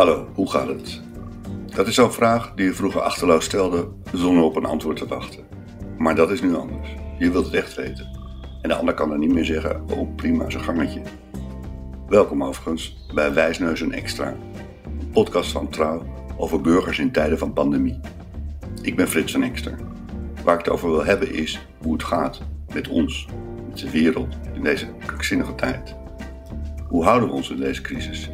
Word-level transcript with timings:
Hallo, 0.00 0.28
hoe 0.34 0.50
gaat 0.50 0.68
het? 0.68 1.00
Dat 1.74 1.86
is 1.86 1.94
zo'n 1.94 2.12
vraag 2.12 2.52
die 2.54 2.64
je 2.64 2.74
vroeger 2.74 3.00
achterloos 3.00 3.44
stelde 3.44 3.88
zonder 4.12 4.42
op 4.42 4.56
een 4.56 4.64
antwoord 4.64 4.96
te 4.96 5.06
wachten. 5.06 5.44
Maar 5.98 6.14
dat 6.14 6.30
is 6.30 6.40
nu 6.40 6.54
anders. 6.54 6.88
Je 7.18 7.30
wilt 7.30 7.44
het 7.44 7.54
echt 7.54 7.74
weten. 7.74 8.06
En 8.62 8.68
de 8.68 8.74
ander 8.74 8.94
kan 8.94 9.08
dan 9.08 9.18
niet 9.18 9.32
meer 9.32 9.44
zeggen, 9.44 9.82
oh 9.90 10.14
prima, 10.16 10.50
zijn 10.50 10.64
gangetje. 10.64 11.02
Welkom 12.08 12.44
overigens 12.44 13.06
bij 13.14 13.34
Wijsneus 13.34 13.80
en 13.80 13.92
Extra, 13.92 14.34
een 14.84 15.10
podcast 15.12 15.50
van 15.50 15.68
Trouw 15.68 16.02
over 16.36 16.60
burgers 16.60 16.98
in 16.98 17.12
tijden 17.12 17.38
van 17.38 17.52
pandemie. 17.52 18.00
Ik 18.82 18.96
ben 18.96 19.08
Frits 19.08 19.32
van 19.32 19.42
Ekster. 19.42 19.78
Waar 20.44 20.58
ik 20.58 20.64
het 20.64 20.74
over 20.74 20.90
wil 20.90 21.04
hebben 21.04 21.34
is 21.34 21.66
hoe 21.82 21.92
het 21.92 22.04
gaat 22.04 22.40
met 22.74 22.88
ons, 22.88 23.26
met 23.68 23.78
de 23.78 23.90
wereld 23.90 24.36
in 24.54 24.62
deze 24.62 24.86
krankzinnige 25.06 25.54
tijd. 25.54 25.94
Hoe 26.88 27.04
houden 27.04 27.28
we 27.28 27.34
ons 27.34 27.50
in 27.50 27.56
deze 27.56 27.80
crisis? 27.80 28.30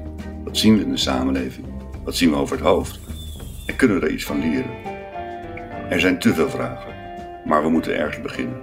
Wat 0.46 0.56
zien 0.56 0.76
we 0.76 0.82
in 0.82 0.90
de 0.90 0.96
samenleving? 0.96 1.65
Wat 2.06 2.16
zien 2.16 2.30
we 2.30 2.36
over 2.36 2.56
het 2.56 2.66
hoofd? 2.66 3.00
En 3.66 3.76
kunnen 3.76 4.00
we 4.00 4.06
er 4.06 4.12
iets 4.12 4.24
van 4.24 4.40
leren? 4.40 4.70
Er 5.88 6.00
zijn 6.00 6.18
te 6.18 6.34
veel 6.34 6.50
vragen, 6.50 6.94
maar 7.44 7.62
we 7.62 7.68
moeten 7.68 7.96
ergens 7.96 8.20
beginnen. 8.20 8.60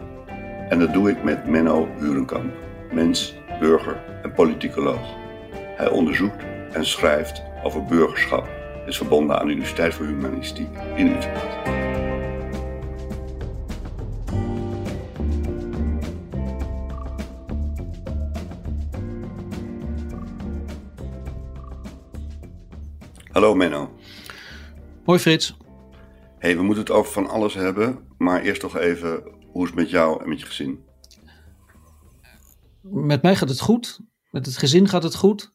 En 0.70 0.80
dat 0.80 0.94
doe 0.94 1.10
ik 1.10 1.24
met 1.24 1.48
Menno 1.48 1.88
Hurenkamp, 2.00 2.54
mens, 2.92 3.36
burger 3.60 4.04
en 4.22 4.34
politicoloog. 4.34 5.08
Hij 5.78 5.90
onderzoekt 5.90 6.44
en 6.72 6.86
schrijft 6.86 7.44
over 7.64 7.84
burgerschap. 7.84 8.50
Is 8.86 8.98
verbonden 8.98 9.40
aan 9.40 9.46
de 9.46 9.52
Universiteit 9.52 9.94
voor 9.94 10.06
Humanistiek 10.06 10.70
in 10.96 11.08
Utrecht. 11.08 11.83
Hallo 23.34 23.56
Menno. 23.56 23.90
Hoi 25.06 25.20
Frits. 25.20 25.58
Hey, 26.40 26.56
we 26.56 26.64
moeten 26.64 26.84
het 26.84 26.94
over 26.94 27.12
van 27.12 27.30
alles 27.30 27.54
hebben, 27.54 28.08
maar 28.18 28.42
eerst 28.42 28.62
toch 28.62 28.78
even, 28.78 29.24
hoe 29.52 29.64
is 29.64 29.70
het 29.70 29.80
met 29.80 29.90
jou 29.90 30.24
en 30.24 30.30
met 30.30 30.40
je 30.40 30.46
gezin? 30.46 30.86
Met 32.82 33.22
mij 33.22 33.36
gaat 33.36 33.50
het 33.50 33.60
goed. 33.60 34.00
Met 34.30 34.46
het 34.46 34.58
gezin 34.58 34.88
gaat 34.88 35.04
het 35.04 35.16
goed. 35.16 35.54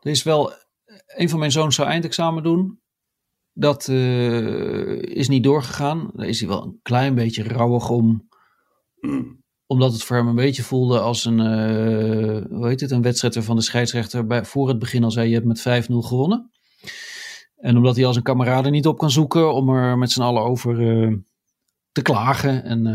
Er 0.00 0.10
is 0.10 0.22
wel, 0.22 0.52
een 1.06 1.28
van 1.28 1.38
mijn 1.38 1.52
zoons 1.52 1.74
zou 1.74 1.88
eindexamen 1.88 2.42
doen. 2.42 2.80
Dat 3.52 3.88
uh, 3.88 5.02
is 5.02 5.28
niet 5.28 5.44
doorgegaan. 5.44 6.10
Daar 6.14 6.28
is 6.28 6.40
hij 6.40 6.48
wel 6.48 6.62
een 6.62 6.78
klein 6.82 7.14
beetje 7.14 7.42
rouwig 7.42 7.90
om. 7.90 8.28
Hmm. 9.00 9.42
Omdat 9.66 9.92
het 9.92 10.02
voor 10.02 10.16
hem 10.16 10.28
een 10.28 10.34
beetje 10.34 10.62
voelde 10.62 11.00
als 11.00 11.24
een, 11.24 11.38
uh, 11.38 12.58
hoe 12.58 12.68
heet 12.68 12.80
het, 12.80 12.90
een 12.90 13.02
wedstrijd 13.02 13.44
van 13.44 13.56
de 13.56 13.62
scheidsrechter 13.62 14.26
bij, 14.26 14.44
voor 14.44 14.68
het 14.68 14.78
begin 14.78 15.04
al 15.04 15.10
zei 15.10 15.28
je 15.28 15.34
hebt 15.34 15.64
met 15.64 15.88
5-0 15.88 15.92
gewonnen. 15.98 16.52
En 17.64 17.76
omdat 17.76 17.96
hij 17.96 18.04
al 18.06 18.12
zijn 18.12 18.24
kameraden 18.24 18.72
niet 18.72 18.86
op 18.86 18.98
kan 18.98 19.10
zoeken 19.10 19.54
om 19.54 19.68
er 19.68 19.98
met 19.98 20.10
z'n 20.10 20.22
allen 20.22 20.42
over 20.42 20.80
uh, 20.80 21.16
te 21.92 22.02
klagen 22.02 22.64
en 22.64 22.86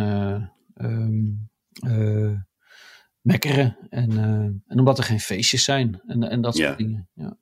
uh, 0.82 2.32
mekkeren. 3.22 3.78
En, 3.90 4.12
en 4.68 4.80
omdat 4.80 4.98
er 4.98 5.04
geen 5.04 5.20
feestjes 5.20 5.64
zijn 5.64 6.02
en, 6.08 6.24
en 6.24 6.42
dat 6.42 6.56
soort 6.56 6.70
Ja. 6.70 6.76
dingen. 6.76 7.10
Ja. 7.14 7.38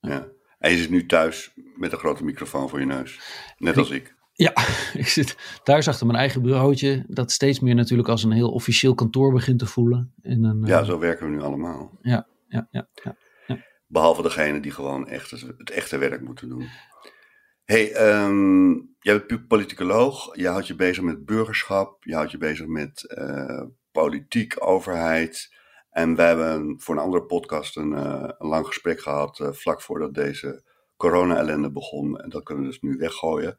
Ja. 0.00 0.26
Je 0.70 0.76
zit 0.76 0.90
nu 0.90 1.06
thuis 1.06 1.52
met 1.76 1.92
een 1.92 1.98
grote 1.98 2.24
microfoon 2.24 2.68
voor 2.68 2.80
je 2.80 2.86
neus. 2.86 3.20
Net 3.58 3.76
als 3.76 3.90
ik. 3.90 4.16
Ja, 4.32 4.52
ik 5.02 5.06
zit 5.08 5.36
thuis 5.62 5.88
achter 5.88 6.06
mijn 6.06 6.18
eigen 6.18 6.42
bureautje. 6.42 7.04
Dat 7.08 7.30
steeds 7.32 7.60
meer 7.60 7.74
natuurlijk 7.74 8.08
als 8.08 8.22
een 8.24 8.32
heel 8.32 8.50
officieel 8.50 8.94
kantoor 8.94 9.32
begint 9.32 9.58
te 9.58 9.66
voelen. 9.66 10.12
En 10.22 10.44
een, 10.44 10.62
Ja, 10.66 10.78
eh, 10.80 10.86
zo 10.86 10.98
werken 10.98 11.26
we 11.26 11.32
nu 11.32 11.42
allemaal. 11.42 11.98
ja, 12.02 12.26
ja, 12.48 12.68
ja, 12.70 12.88
ja. 13.04 13.16
Behalve 13.90 14.22
degene 14.22 14.60
die 14.60 14.70
gewoon 14.72 15.08
echt 15.08 15.30
het, 15.30 15.70
echte 15.70 15.98
werk 15.98 16.20
moeten 16.20 16.48
doen. 16.48 16.68
hey, 17.64 17.92
ehm, 17.92 18.70
jij 18.98 19.24
bent 19.26 19.48
politicoloog. 19.48 20.36
Je 20.36 20.48
houdt 20.48 20.66
je 20.66 20.74
bezig 20.74 21.02
met 21.02 21.24
burgerschap. 21.24 22.04
Je 22.04 22.14
houdt 22.14 22.30
je 22.30 22.38
bezig 22.38 22.66
met 22.66 23.04
eh, 23.04 23.62
politiek, 23.92 24.54
overheid. 24.58 25.54
En 25.90 26.14
wij 26.14 26.26
hebben 26.26 26.80
voor 26.80 26.94
een 26.94 27.02
andere 27.02 27.24
podcast 27.24 27.76
een, 27.76 27.92
eh, 27.92 28.30
een 28.38 28.48
lang 28.48 28.66
gesprek 28.66 29.00
gehad. 29.00 29.40
eh, 29.40 29.52
vlak 29.52 29.82
voordat 29.82 30.14
deze 30.14 30.64
corona-ellende 30.96 31.72
begon. 31.72 32.18
En 32.18 32.30
dat 32.30 32.42
kunnen 32.42 32.64
we 32.64 32.70
dus 32.70 32.80
nu 32.80 32.96
weggooien. 32.96 33.58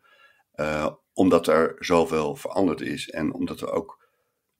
Omdat 1.13 1.47
er 1.47 1.75
zoveel 1.79 2.35
veranderd 2.35 2.81
is. 2.81 3.09
En 3.09 3.33
omdat 3.33 3.59
we 3.59 3.71
ook 3.71 4.07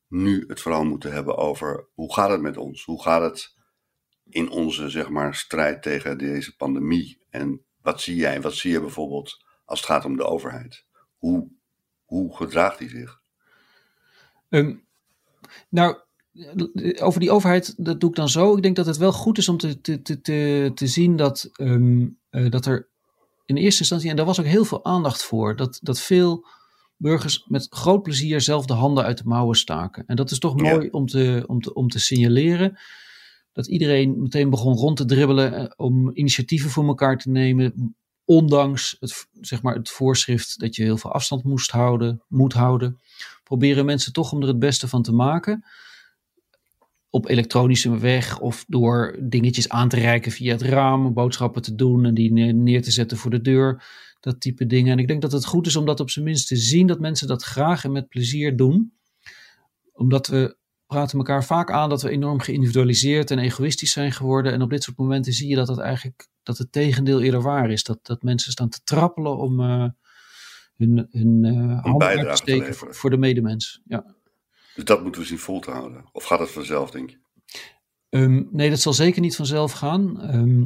nu 0.08 0.44
het 0.48 0.62
vooral 0.62 0.86
moeten 0.86 1.12
hebben 1.12 1.38
over 1.38 1.90
hoe 1.94 2.14
gaat 2.14 2.30
het 2.30 2.42
met 2.42 2.58
ons? 2.58 2.86
Hoe 2.86 3.02
gaat 3.02 3.22
het 3.22 3.58
in 4.30 4.50
onze 4.50 4.90
zeg 4.90 5.10
maar, 5.10 5.36
strijd 5.36 5.82
tegen 5.82 6.18
deze 6.18 6.56
pandemie? 6.56 7.22
En 7.30 7.62
wat 7.82 8.02
zie 8.02 8.16
jij? 8.16 8.42
Wat 8.42 8.54
zie 8.54 8.72
je 8.72 8.80
bijvoorbeeld 8.80 9.46
als 9.66 9.80
het 9.80 9.90
gaat 9.90 10.06
om 10.06 10.18
de 10.18 10.26
overheid? 10.26 10.86
Hoe, 11.18 11.48
hoe 12.06 12.36
gedraagt 12.36 12.78
die 12.80 12.90
zich? 12.90 13.22
Ehm, 14.50 14.76
nou, 15.70 15.98
over 17.00 17.20
die 17.20 17.32
overheid, 17.32 17.74
dat 17.86 18.00
doe 18.00 18.10
ik 18.10 18.16
dan 18.16 18.30
zo. 18.30 18.56
Ik 18.56 18.64
denk 18.64 18.76
dat 18.76 18.86
het 18.86 18.98
wel 18.98 19.12
goed 19.12 19.38
is 19.38 19.50
om 19.50 19.58
te, 19.58 19.82
te, 19.82 20.02
te, 20.02 20.72
te, 20.76 20.88
zien 20.88 21.16
dat, 21.16 21.50
ehm, 21.54 22.08
eh, 22.30 22.50
dat 22.50 22.66
er 22.66 22.90
in 23.46 23.58
eerste 23.58 23.80
instantie, 23.80 24.10
en 24.10 24.16
daar 24.16 24.26
was 24.26 24.40
ook 24.40 24.46
heel 24.46 24.66
veel 24.66 24.86
aandacht 24.86 25.24
voor, 25.24 25.56
dat, 25.56 25.80
dat 25.82 26.00
veel 26.00 26.46
burgers 26.98 27.46
met 27.48 27.68
groot 27.70 28.04
plezier 28.04 28.42
zelf 28.42 28.66
de 28.66 28.74
handen 28.74 29.04
uit 29.04 29.18
de 29.18 29.24
mouwen 29.24 29.56
staken. 29.56 30.04
En 30.08 30.16
dat 30.16 30.32
is 30.32 30.40
toch 30.40 30.62
Ja. 30.62 30.74
mooi 30.74 30.90
om, 30.90 31.06
te, 31.06 31.44
om, 31.48 31.62
te, 31.62 31.74
om 31.74 31.88
te 31.88 32.00
signaleren. 32.00 32.78
Dat 33.52 33.68
iedereen 33.68 34.22
meteen 34.22 34.50
begon 34.50 34.74
rond 34.74 34.98
te 34.98 35.06
dribbelen 35.06 35.54
eh, 35.54 35.66
om 35.76 36.12
initiatieven 36.14 36.70
voor 36.70 36.88
elkaar 36.88 37.18
te 37.18 37.30
nemen. 37.30 37.96
Ondanks 38.26 38.98
het, 39.00 39.28
zeg 39.42 39.62
maar, 39.62 39.76
het 39.76 39.90
voorschrift 39.90 40.60
dat 40.60 40.76
je 40.76 40.84
heel 40.84 40.98
veel 40.98 41.12
afstand 41.12 41.44
moest 41.44 41.72
houden, 41.72 42.24
moet 42.28 42.54
houden. 42.54 43.00
Proberen 43.44 43.86
mensen 43.86 44.14
toch 44.14 44.32
om 44.32 44.42
er 44.42 44.48
het 44.48 44.60
beste 44.60 44.88
van 44.88 45.02
te 45.02 45.12
maken. 45.12 45.66
Op 47.10 47.30
elektronische 47.30 47.98
weg 47.98 48.40
of 48.40 48.66
door 48.68 49.18
dingetjes 49.22 49.70
aan 49.70 49.90
te 49.90 49.96
reiken 49.96 50.32
via 50.32 50.52
het 50.52 50.62
raam, 50.62 51.14
boodschappen 51.14 51.62
te 51.62 51.76
doen 51.76 52.06
en 52.06 52.14
die 52.14 52.32
ne- 52.32 52.52
neer 52.52 52.82
te 52.82 52.92
zetten 52.92 53.18
voor 53.18 53.32
de 53.32 53.42
deur. 53.42 53.84
Dat 54.20 54.42
type 54.42 54.66
dingen. 54.66 54.92
En 54.92 55.00
ik 55.00 55.08
denk 55.08 55.22
dat 55.22 55.32
het 55.32 55.46
goed 55.46 55.68
is 55.68 55.76
om 55.76 55.86
dat 55.86 56.00
op 56.00 56.10
zijn 56.10 56.26
minst 56.26 56.48
te 56.48 56.56
zien, 56.56 56.88
dat 56.88 57.00
mensen 57.00 57.28
dat 57.28 57.44
graag 57.44 57.84
en 57.84 57.92
met 57.92 58.10
plezier 58.10 58.56
doen. 58.56 58.94
Omdat 59.94 60.28
we 60.28 60.58
praten 60.90 61.18
elkaar 61.18 61.44
vaak 61.44 61.72
aan 61.72 61.90
dat 61.90 62.02
we 62.02 62.10
enorm 62.10 62.40
geïndividualiseerd 62.40 63.32
en 63.32 63.40
egoïstisch 63.40 63.92
zijn 63.92 64.12
geworden. 64.12 64.54
En 64.54 64.62
op 64.62 64.70
dit 64.70 64.84
soort 64.84 64.98
momenten 64.98 65.34
zie 65.34 65.50
je 65.50 65.56
dat 65.56 65.68
het 65.68 65.78
eigenlijk 65.78 66.28
dat 66.44 66.58
het 66.58 66.72
tegendeel 66.72 67.22
eerder 67.22 67.42
waar 67.42 67.72
is. 67.72 67.84
Dat, 67.84 68.00
dat 68.02 68.24
mensen 68.24 68.52
staan 68.52 68.70
te 68.70 68.80
trappelen 68.84 69.38
om 69.38 69.60
eh, 69.60 69.86
hun, 70.78 71.08
hun 71.12 71.46
eh, 71.46 71.84
handen 71.84 72.08
uit 72.08 72.16
bijdrage 72.16 72.26
te 72.26 72.44
te 72.44 72.52
steken 72.52 72.76
voor, 72.76 72.96
voor 72.96 73.10
de 73.10 73.18
medemens. 73.18 73.82
Ja. 73.86 74.16
Dus 74.76 74.84
dat 74.84 75.04
moeten 75.04 75.22
we 75.22 75.28
zien 75.28 75.40
vol 75.40 75.60
te 75.60 75.72
houden. 75.72 76.10
Of 76.12 76.24
gaat 76.24 76.40
het 76.40 76.52
vanzelf, 76.52 76.92
denk 76.92 77.10
je? 77.10 77.18
Ehm, 78.10 78.44
nee, 78.52 78.70
dat 78.70 78.80
zal 78.80 78.94
zeker 78.94 79.22
niet 79.22 79.36
vanzelf 79.36 79.72
gaan. 79.72 80.22
Ehm, 80.22 80.66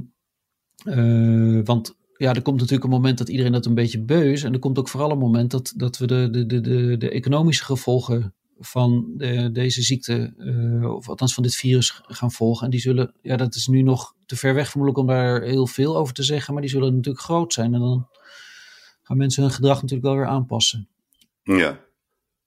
eh, 0.98 1.66
want 1.66 1.96
ja, 2.18 2.34
er 2.34 2.42
komt 2.42 2.58
natuurlijk 2.58 2.84
een 2.84 2.90
moment 2.90 3.18
dat 3.18 3.30
iedereen 3.30 3.52
dat 3.52 3.66
een 3.66 3.74
beetje 3.74 4.04
beu 4.04 4.32
is. 4.32 4.44
En 4.44 4.54
er 4.54 4.60
komt 4.60 4.78
ook 4.80 4.90
vooral 4.90 5.12
een 5.12 5.18
moment 5.18 5.52
dat, 5.52 5.74
dat 5.76 5.98
we 5.98 6.08
de, 6.08 6.30
de, 6.30 6.46
de, 6.46 6.62
de, 6.62 6.98
de 6.98 7.10
economische 7.10 7.64
gevolgen 7.64 8.36
van 8.66 9.14
de, 9.18 9.52
deze 9.52 9.82
ziekte, 9.82 10.34
eh, 10.38 10.96
of 10.96 11.10
althans 11.10 11.34
van 11.34 11.44
dit 11.44 11.56
virus, 11.56 12.02
gaan 12.08 12.32
volgen. 12.32 12.66
En 12.66 12.72
die 12.72 12.80
zullen, 12.80 13.14
ja, 13.22 13.36
dat 13.36 13.56
is 13.56 13.68
nu 13.68 13.82
nog 13.82 14.16
te 14.26 14.36
ver 14.36 14.54
weg 14.54 14.70
vermoedelijk 14.70 15.10
om 15.10 15.16
daar 15.16 15.42
heel 15.42 15.68
veel 15.68 15.98
over 15.98 16.14
te 16.14 16.24
zeggen. 16.24 16.54
Maar 16.54 16.62
die 16.62 16.72
zullen 16.72 16.96
natuurlijk 16.96 17.24
groot 17.24 17.54
zijn. 17.54 17.74
En 17.74 17.80
dan 17.80 18.08
gaan 19.04 19.18
mensen 19.18 19.44
hun 19.44 19.52
gedrag 19.52 19.76
natuurlijk 19.82 20.08
wel 20.08 20.16
weer 20.16 20.28
aanpassen. 20.28 20.88
Ja. 21.44 21.80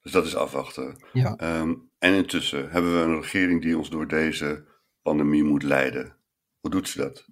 Dus 0.03 0.12
dat 0.12 0.27
is 0.27 0.37
afwachten. 0.37 0.97
Ja. 1.12 1.37
Ehm, 1.37 1.75
en 1.99 2.15
intussen 2.15 2.71
hebben 2.71 2.94
we 2.94 3.00
een 3.00 3.21
regering 3.21 3.62
die 3.62 3.78
ons 3.78 3.91
door 3.91 4.09
deze 4.09 4.65
pandemie 5.03 5.44
moet 5.44 5.62
leiden. 5.62 6.16
Hoe 6.60 6.71
doet 6.71 6.89
ze 6.89 6.98
dat? 6.98 7.27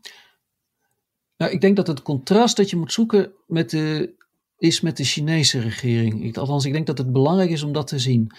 Nou, 1.37 1.53
ik 1.53 1.61
denk 1.61 1.77
dat 1.77 1.87
het 1.87 2.03
contrast 2.03 2.57
dat 2.57 2.71
je 2.71 2.77
moet 2.77 2.93
zoeken 2.93 3.33
met 3.47 3.71
de, 3.71 4.15
is 4.59 4.81
met 4.81 4.97
de 4.97 5.05
Chinese 5.05 5.61
regering. 5.61 6.25
Ik, 6.25 6.37
althans, 6.37 6.65
ik 6.65 6.73
denk 6.73 6.87
dat 6.87 6.99
het 6.99 7.13
belangrijk 7.13 7.51
is 7.51 7.63
om 7.63 7.73
dat 7.73 7.87
te 7.87 7.99
zien. 7.99 8.31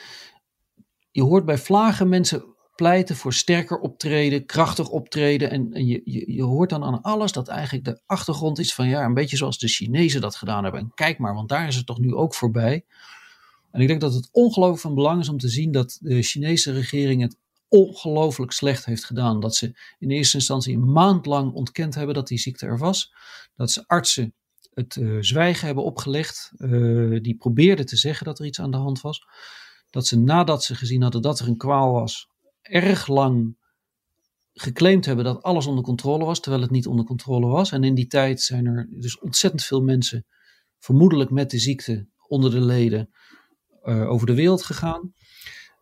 Je 1.15 1.23
hoort 1.23 1.45
bij 1.45 1.57
vlagen 1.57 2.09
mensen 2.09 2.45
pleiten 2.75 3.15
voor 3.15 3.33
sterker 3.33 3.79
optreden, 3.79 4.45
krachtig 4.45 4.89
optreden. 4.89 5.49
En, 5.49 5.73
en 5.73 5.87
je, 5.87 6.01
je, 6.33 6.43
hoort 6.43 6.69
dan 6.69 6.83
aan 6.83 7.01
alles 7.01 7.31
dat 7.31 7.47
eigenlijk 7.47 7.85
de 7.85 8.01
achtergrond 8.05 8.59
is 8.59 8.73
van 8.73 8.87
ja, 8.87 9.05
een 9.05 9.13
beetje 9.13 9.37
zoals 9.37 9.57
de 9.57 9.67
Chinezen 9.67 10.21
dat 10.21 10.35
gedaan 10.35 10.63
hebben. 10.63 10.81
En 10.81 10.91
kijk 10.93 11.17
maar, 11.17 11.33
want 11.33 11.49
daar 11.49 11.67
is 11.67 11.75
het 11.75 11.85
toch 11.85 11.99
nu 11.99 12.13
ook 12.13 12.35
voorbij. 12.35 12.85
En 13.71 13.81
ik 13.81 13.87
denk 13.87 14.01
dat 14.01 14.13
het 14.13 14.29
ongelooflijk 14.31 14.81
van 14.81 14.95
belang 14.95 15.21
is 15.21 15.29
om 15.29 15.37
te 15.37 15.49
zien 15.49 15.71
dat 15.71 15.97
de 16.01 16.21
Chinese 16.21 16.71
regering 16.71 17.21
het 17.21 17.37
ongelooflijk 17.67 18.51
slecht 18.51 18.85
heeft 18.85 19.05
gedaan. 19.05 19.39
Dat 19.39 19.55
ze 19.55 19.79
in 19.99 20.11
eerste 20.11 20.37
instantie 20.37 20.75
een 20.75 20.91
maand 20.91 21.25
lang 21.25 21.53
ontkend 21.53 21.95
hebben 21.95 22.15
dat 22.15 22.27
die 22.27 22.39
ziekte 22.39 22.65
er 22.65 22.77
was. 22.77 23.13
Dat 23.55 23.71
ze 23.71 23.83
artsen 23.87 24.33
het 24.73 24.95
uh, 24.95 25.17
zwijgen 25.19 25.65
hebben 25.65 25.83
opgelegd. 25.83 26.51
Uh, 26.57 27.21
die 27.21 27.35
probeerden 27.35 27.85
te 27.85 27.97
zeggen 27.97 28.25
dat 28.25 28.39
er 28.39 28.45
iets 28.45 28.59
aan 28.59 28.71
de 28.71 28.77
hand 28.77 29.01
was. 29.01 29.23
Dat 29.95 30.07
ze 30.07 30.19
nadat 30.19 30.63
ze 30.63 30.75
gezien 30.75 31.01
hadden 31.01 31.21
dat 31.21 31.39
er 31.39 31.47
een 31.47 31.57
kwaal 31.57 31.91
was, 31.91 32.27
erg 32.61 33.07
lang 33.07 33.57
geclaimd 34.53 35.05
hebben 35.05 35.25
dat 35.25 35.43
alles 35.43 35.65
onder 35.65 35.83
controle 35.83 36.25
was, 36.25 36.39
terwijl 36.39 36.61
het 36.61 36.71
niet 36.71 36.87
onder 36.87 37.05
controle 37.05 37.47
was. 37.47 37.71
En 37.71 37.83
in 37.83 37.95
die 37.95 38.07
tijd 38.07 38.41
zijn 38.41 38.65
er 38.65 38.87
dus 38.91 39.19
ontzettend 39.19 39.63
veel 39.63 39.81
mensen, 39.81 40.25
vermoedelijk 40.79 41.29
met 41.29 41.51
de 41.51 41.59
ziekte 41.59 42.07
onder 42.27 42.51
de 42.51 42.61
leden, 42.61 43.09
uh, 43.83 44.09
over 44.09 44.27
de 44.27 44.33
wereld 44.33 44.63
gegaan. 44.63 45.13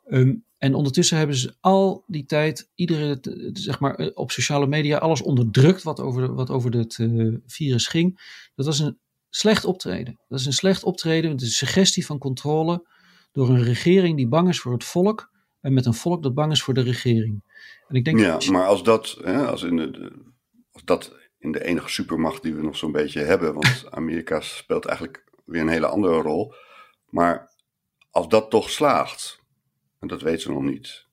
Um, 0.07 0.45
en 0.57 0.73
ondertussen 0.73 1.17
hebben 1.17 1.35
ze 1.35 1.55
al 1.59 2.03
die 2.07 2.25
tijd, 2.25 2.69
iedere, 2.75 3.17
zeg 3.53 3.79
maar, 3.79 3.95
eh, 3.95 4.09
op 4.13 4.31
sociale 4.31 4.67
media, 4.67 4.97
alles 4.97 5.21
onderdrukt 5.21 5.83
wat 5.83 5.99
over, 5.99 6.33
wat 6.33 6.49
over 6.49 6.77
het 6.77 6.97
uh, 6.97 7.35
virus 7.45 7.87
ging. 7.87 8.19
Dat 8.55 8.65
was 8.65 8.79
een 8.79 8.99
slecht 9.29 9.65
optreden. 9.65 10.19
Dat 10.27 10.39
is 10.39 10.45
een 10.45 10.53
slecht 10.53 10.83
optreden, 10.83 11.31
een 11.31 11.39
suggestie 11.39 12.05
van 12.05 12.17
controle 12.17 12.91
door 13.33 13.49
een 13.49 13.63
regering 13.63 14.17
die 14.17 14.27
bang 14.27 14.49
is 14.49 14.59
voor 14.59 14.73
het 14.73 14.83
volk 14.83 15.31
en 15.61 15.73
met 15.73 15.85
een 15.85 15.93
volk 15.93 16.23
dat 16.23 16.33
bang 16.33 16.51
is 16.51 16.63
voor 16.63 16.73
de 16.73 16.81
regering. 16.81 17.43
En 17.87 17.95
ik 17.95 18.05
denk 18.05 18.19
ja, 18.19 18.37
maar 18.51 18.65
als 18.65 18.83
dat, 18.83 19.17
hè, 19.23 19.47
als, 19.47 19.63
in 19.63 19.75
de, 19.75 20.11
als 20.71 20.83
dat 20.83 21.15
in 21.39 21.51
de 21.51 21.63
enige 21.63 21.89
supermacht 21.89 22.43
die 22.43 22.55
we 22.55 22.61
nog 22.61 22.77
zo'n 22.77 22.91
beetje 22.91 23.19
hebben, 23.19 23.53
want 23.53 23.85
Amerika 23.89 24.41
speelt 24.41 24.85
eigenlijk 24.85 25.23
weer 25.45 25.61
een 25.61 25.67
hele 25.67 25.87
andere 25.87 26.21
rol, 26.21 26.53
maar 27.09 27.51
als 28.11 28.27
dat 28.27 28.49
toch 28.49 28.69
slaagt, 28.69 29.41
en 29.99 30.07
dat 30.07 30.21
weten 30.21 30.41
ze 30.41 30.51
nog 30.51 30.63
niet, 30.63 31.07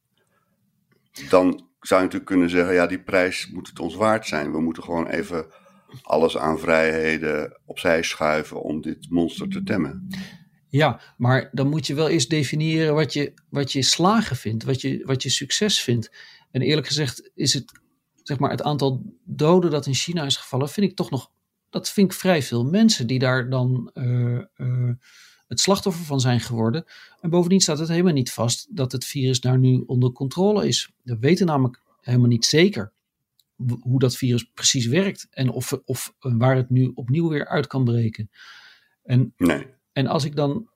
dan 1.29 1.69
zou 1.81 2.01
je 2.01 2.07
natuurlijk 2.07 2.25
kunnen 2.25 2.51
zeggen, 2.51 2.75
ja, 2.75 2.87
die 2.87 3.03
prijs 3.03 3.51
moet 3.53 3.69
het 3.69 3.79
ons 3.79 3.95
waard 3.95 4.27
zijn. 4.27 4.53
We 4.53 4.61
moeten 4.61 4.83
gewoon 4.83 5.07
even 5.07 5.47
alles 6.03 6.37
aan 6.37 6.59
vrijheden 6.59 7.61
opzij 7.65 8.03
schuiven 8.03 8.63
om 8.63 8.81
dit 8.81 9.11
monster 9.11 9.49
te 9.49 9.63
temmen. 9.63 10.09
Ja, 10.71 11.01
maar 11.17 11.49
dan 11.53 11.69
moet 11.69 11.87
je 11.87 11.95
wel 11.95 12.09
eerst 12.09 12.31
definiëren 12.31 12.95
wat 12.95 13.13
je, 13.13 13.33
wat 13.49 13.73
je 13.73 13.83
slagen 13.83 14.37
vindt, 14.37 14.65
wat 14.65 14.81
je, 14.81 15.03
wat 15.05 15.23
je 15.23 15.31
succes 15.31 15.83
vindt. 15.83 16.13
En 16.51 16.63
eerlijk 16.63 16.87
gezegd 16.87 17.31
is 17.35 17.55
het, 17.55 17.73
zeg 18.23 18.39
maar, 18.39 18.51
het 18.51 18.63
aantal 18.63 19.03
doden 19.25 19.71
dat 19.71 19.87
in 19.87 19.95
China 19.95 20.25
is 20.25 20.37
gevallen, 20.37 20.69
vind 20.69 20.91
ik 20.91 20.97
toch 20.97 21.11
nog, 21.11 21.31
dat 21.71 21.91
vind 21.91 22.13
ik 22.13 22.19
vrij 22.19 22.43
veel 22.43 22.65
mensen 22.65 23.07
die 23.07 23.19
daar 23.19 23.51
dan 23.51 23.91
uh, 23.95 24.41
uh, 24.57 24.93
het 25.47 25.61
slachtoffer 25.61 26.05
van 26.05 26.21
zijn 26.21 26.41
geworden. 26.41 26.85
En 27.21 27.31
bovendien 27.31 27.61
staat 27.61 27.79
het 27.79 27.89
helemaal 27.89 28.13
niet 28.13 28.33
vast 28.33 28.77
dat 28.77 28.93
het 28.93 29.05
virus 29.05 29.41
daar 29.41 29.59
nu 29.59 29.83
onder 29.87 30.13
controle 30.13 30.67
is. 30.67 30.93
We 31.03 31.19
weten 31.19 31.47
namelijk 31.47 31.83
helemaal 32.01 32.29
niet 32.29 32.45
zeker 32.45 32.93
hoe 33.81 33.99
dat 33.99 34.17
virus 34.17 34.51
precies 34.55 34.87
werkt 34.87 35.27
en 35.31 35.51
of, 35.51 35.73
of 35.85 36.15
waar 36.19 36.57
het 36.57 36.71
nu 36.71 36.91
opnieuw 36.95 37.29
weer 37.29 37.47
uit 37.47 37.67
kan 37.67 37.85
breken. 37.85 38.31
En, 39.03 39.35
nee. 39.37 39.67
En 40.01 40.07
als 40.07 40.25
ik 40.25 40.37
dan 40.37 40.69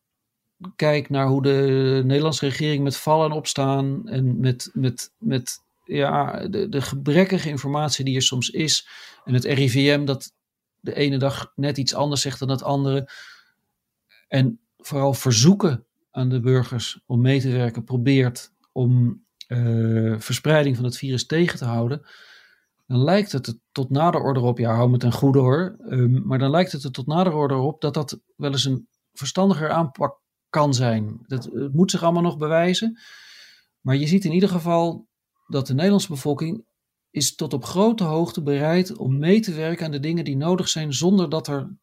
kijk 0.77 1.11
naar 1.11 1.27
hoe 1.27 1.43
de 1.43 2.03
Nederlandse 2.05 2.47
regering 2.47 2.83
met 2.83 2.97
vallen 2.97 3.31
en 3.31 3.37
opstaan 3.37 4.09
en 4.09 4.41
met, 4.41 4.71
met, 4.73 5.13
met 5.19 5.63
ja, 5.85 6.49
de, 6.49 6.69
de 6.69 6.81
gebrekkige 6.81 7.49
informatie 7.49 8.05
die 8.05 8.17
er 8.17 8.23
soms 8.23 8.51
is 8.51 8.89
en 9.25 9.35
het 9.35 9.45
RIVM 9.45 10.05
dat 10.05 10.33
de 10.81 10.95
ene 10.95 11.19
dag 11.19 11.53
net 11.55 11.79
iets 11.79 11.95
anders 11.95 12.21
zegt 12.21 12.39
dan 12.39 12.49
het 12.49 12.63
andere. 12.63 13.09
En 14.29 14.61
vooral 14.79 15.15
verzoeken 15.15 15.87
aan 16.11 16.29
de 16.29 16.41
burgers 16.41 17.01
om 17.07 17.21
mee 17.21 17.41
te 17.41 17.51
werken, 17.51 17.85
probeert 17.85 18.53
om 18.73 19.23
uh, 19.49 20.15
verspreiding 20.19 20.77
van 20.77 20.85
het 20.85 20.97
virus 20.97 21.27
tegen 21.27 21.59
te 21.59 21.65
houden, 21.65 22.07
dan 22.87 23.05
lijkt 23.05 23.33
het 23.33 23.59
tot 23.73 23.91
nader 23.91 24.21
orde 24.21 24.41
op, 24.41 24.59
ja, 24.59 24.75
hou 24.75 24.91
me 24.91 24.97
ten 24.97 25.13
goede 25.13 25.39
hoor, 25.39 25.77
um, 25.89 26.23
maar 26.27 26.39
dan 26.39 26.51
lijkt 26.51 26.73
het 26.73 26.85
er 26.85 26.91
tot 26.91 27.07
nader 27.07 27.33
orde 27.33 27.55
op 27.55 27.81
dat 27.81 27.95
dat 27.95 28.21
wel 28.37 28.51
eens 28.51 28.65
een 28.65 28.89
verstandiger 29.15 29.71
aanpak 29.71 30.21
kan 30.49 30.75
zijn. 30.75 31.25
Dat, 31.27 31.45
het 31.45 31.75
moet 31.75 31.91
zich 31.91 32.03
allemaal 32.03 32.23
nog 32.23 32.39
bewijzen, 32.39 33.01
maar 33.81 33.97
je 33.97 34.07
ziet 34.07 34.25
in 34.25 34.33
ieder 34.33 34.49
geval 34.49 35.09
dat 35.47 35.67
de 35.67 35.75
Nederlandse 35.75 36.09
bevolking 36.09 36.65
is 37.11 37.35
tot 37.35 37.53
op 37.53 37.65
grote 37.65 38.05
hoogte 38.05 38.43
bereid 38.43 38.97
om 38.97 39.19
mee 39.19 39.41
te 39.41 39.53
werken 39.53 39.85
aan 39.85 39.91
de 39.91 40.01
dingen 40.01 40.25
die 40.25 40.37
nodig 40.37 40.69
zijn, 40.69 40.93
zonder 40.93 41.29
dat 41.29 41.49
er 41.49 41.77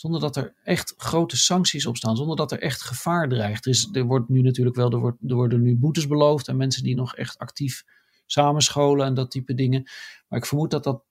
zonder 0.00 0.20
dat 0.20 0.36
er 0.36 0.54
echt 0.62 0.94
grote 0.96 1.36
sancties 1.36 1.86
op 1.86 1.96
staan, 1.96 2.16
zonder 2.16 2.36
dat 2.36 2.52
er 2.52 2.60
echt 2.60 2.82
gevaar 2.82 3.28
dreigt. 3.28 3.88
Er, 3.96 4.04
wordt 4.04 4.28
nu 4.28 4.42
natuurlijk 4.42 4.76
wel, 4.76 4.90
er, 4.90 4.98
wordt, 4.98 5.16
worden 5.20 5.62
nu 5.62 5.76
boetes 5.76 6.06
beloofd 6.06 6.48
en 6.48 6.56
mensen 6.56 6.82
die 6.82 6.94
nog 6.94 7.14
echt 7.14 7.38
actief 7.38 7.84
samenscholen 8.26 9.06
en 9.06 9.14
dat 9.14 9.30
type 9.30 9.54
dingen. 9.54 9.82
Maar 10.28 10.38
ik 10.38 10.46
vermoed 10.46 10.70
dat 10.70 10.84
dat, 10.84 11.02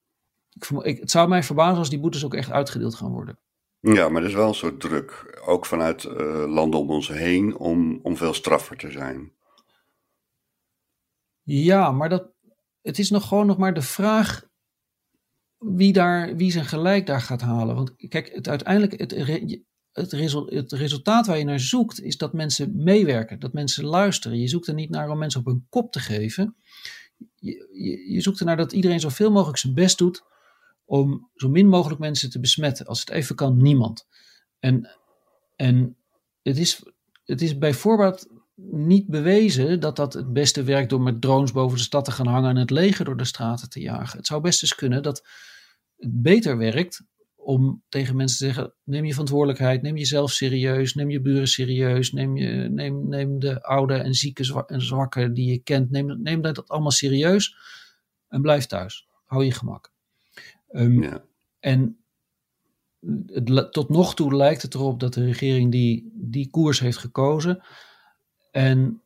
ik 0.49 0.69
ik, 0.69 0.99
het 0.99 1.11
zou 1.11 1.27
mij 1.27 1.43
verbazen 1.43 1.77
als 1.77 1.89
die 1.89 1.99
boetes 1.99 2.25
ook 2.25 2.33
echt 2.33 2.51
uitgedeeld 2.51 2.95
gaan 2.95 3.11
worden. 3.11 3.39
Ja, 3.79 4.09
maar 4.09 4.21
er 4.21 4.27
is 4.27 4.33
wel 4.33 4.47
een 4.47 4.53
soort 4.53 4.79
druk, 4.79 5.41
ook 5.45 5.65
vanuit 5.65 6.03
uh, 6.03 6.13
landen 6.47 6.79
om 6.79 6.89
ons 6.89 7.07
heen, 7.07 7.57
om, 7.57 7.99
om 8.03 8.17
veel 8.17 8.33
straffer 8.33 8.77
te 8.77 8.91
zijn. 8.91 9.31
Ja, 11.43 11.91
maar 11.91 12.09
dat, 12.09 12.31
het 12.81 12.99
is 12.99 13.09
nog 13.09 13.27
gewoon 13.27 13.47
nog 13.47 13.57
maar 13.57 13.73
de 13.73 13.81
vraag 13.81 14.47
wie, 15.57 15.93
daar, 15.93 16.35
wie 16.35 16.51
zijn 16.51 16.65
gelijk 16.65 17.05
daar 17.05 17.21
gaat 17.21 17.41
halen. 17.41 17.75
Want 17.75 17.95
kijk, 18.09 18.29
het, 18.33 18.47
uiteindelijk, 18.47 18.99
het, 18.99 19.11
het, 19.91 20.11
het, 20.49 20.71
resultaat 20.71 21.27
waar 21.27 21.37
je 21.37 21.43
naar 21.43 21.59
zoekt, 21.59 22.01
is 22.01 22.17
dat 22.17 22.33
mensen 22.33 22.83
meewerken, 22.83 23.39
dat 23.39 23.53
mensen 23.53 23.85
luisteren. 23.85 24.39
Je 24.39 24.47
zoekt 24.47 24.67
er 24.67 24.73
niet 24.73 24.89
naar 24.89 25.09
om 25.09 25.17
mensen 25.17 25.39
op 25.39 25.45
hun 25.45 25.65
kop 25.69 25.91
te 25.91 25.99
geven. 25.99 26.55
Je, 27.35 27.69
je, 27.71 28.13
je 28.13 28.21
zoekt 28.21 28.39
ernaar 28.39 28.57
dat 28.57 28.73
iedereen 28.73 28.99
zoveel 28.99 29.31
mogelijk 29.31 29.57
zijn 29.57 29.73
best 29.73 29.97
doet 29.97 30.23
om 30.87 31.29
zo 31.35 31.49
min 31.49 31.67
mogelijk 31.67 31.99
mensen 31.99 32.29
te 32.29 32.39
besmetten. 32.39 32.85
Als 32.85 32.99
het 32.99 33.09
even 33.09 33.35
kan, 33.35 33.61
niemand. 33.61 34.07
En, 34.59 34.89
en 35.55 35.97
het, 36.41 36.57
is, 36.57 36.83
het 37.23 37.41
is 37.41 37.57
bijvoorbeeld 37.57 38.27
niet 38.71 39.07
bewezen 39.07 39.79
dat 39.79 39.95
dat 39.95 40.13
het 40.13 40.33
beste 40.33 40.63
werkt 40.63 40.89
door 40.89 41.01
met 41.01 41.21
drones 41.21 41.51
boven 41.51 41.77
de 41.77 41.83
stad 41.83 42.05
te 42.05 42.11
gaan 42.11 42.27
hangen 42.27 42.49
en 42.49 42.55
het 42.55 42.69
leger 42.69 43.05
door 43.05 43.17
de 43.17 43.25
straten 43.25 43.69
te 43.69 43.79
jagen. 43.79 44.17
Het 44.17 44.27
zou 44.27 44.41
best 44.41 44.61
eens 44.61 44.75
kunnen 44.75 45.03
dat 45.03 45.27
het 45.95 46.21
beter 46.21 46.57
werkt 46.57 47.01
om 47.35 47.83
tegen 47.89 48.15
mensen 48.15 48.37
te 48.37 48.45
zeggen: 48.45 48.73
neem 48.83 49.05
je 49.05 49.11
verantwoordelijkheid, 49.11 49.81
neem 49.81 49.97
jezelf 49.97 50.31
serieus, 50.31 50.93
neem 50.93 51.09
je 51.09 51.21
buren 51.21 51.47
serieus, 51.47 52.11
neem, 52.11 52.37
je, 52.37 52.69
neem, 52.69 53.07
neem 53.07 53.39
de 53.39 53.63
oude 53.63 53.93
en 53.93 54.13
zieke 54.13 54.63
en 54.67 54.81
zwakke 54.81 55.31
die 55.31 55.51
je 55.51 55.59
kent, 55.59 55.89
neem, 55.89 56.21
neem 56.21 56.41
dat 56.41 56.67
allemaal 56.67 56.91
serieus 56.91 57.55
en 58.27 58.41
blijf 58.41 58.65
thuis. 58.65 59.07
Hou 59.25 59.45
je 59.45 59.51
gemak. 59.51 59.95
Um, 60.71 61.03
ja. 61.03 61.23
En 61.59 61.97
het, 63.25 63.73
tot 63.73 63.89
nog 63.89 64.15
toe 64.15 64.35
lijkt 64.35 64.61
het 64.61 64.73
erop 64.73 64.99
dat 64.99 65.13
de 65.13 65.25
regering 65.25 65.71
die, 65.71 66.11
die 66.13 66.49
koers 66.49 66.79
heeft 66.79 66.97
gekozen. 66.97 67.63
En 68.51 69.01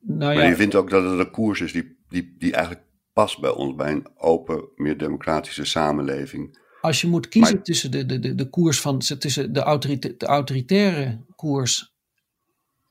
nou 0.00 0.34
maar 0.34 0.48
je 0.48 0.56
vindt 0.56 0.74
ook 0.74 0.90
dat 0.90 1.10
het 1.10 1.18
een 1.18 1.30
koers 1.30 1.60
is 1.60 1.72
die, 1.72 1.96
die, 2.08 2.34
die 2.38 2.52
eigenlijk 2.52 2.84
past 3.12 3.40
bij 3.40 3.50
ons, 3.50 3.74
bij 3.74 3.92
een 3.92 4.06
open, 4.16 4.68
meer 4.76 4.98
democratische 4.98 5.64
samenleving. 5.64 6.58
Als 6.80 7.00
je 7.00 7.06
moet 7.06 7.28
kiezen 7.28 7.62
tussen 7.62 7.90
de, 7.90 8.06
de, 8.06 8.18
de, 8.18 8.34
de 8.34 8.48
koers 8.48 8.80
van 8.80 8.98
tussen 8.98 9.52
de, 9.52 9.60
autorita 9.60 10.08
de 10.18 10.26
autoritaire 10.26 11.24
koers 11.36 11.93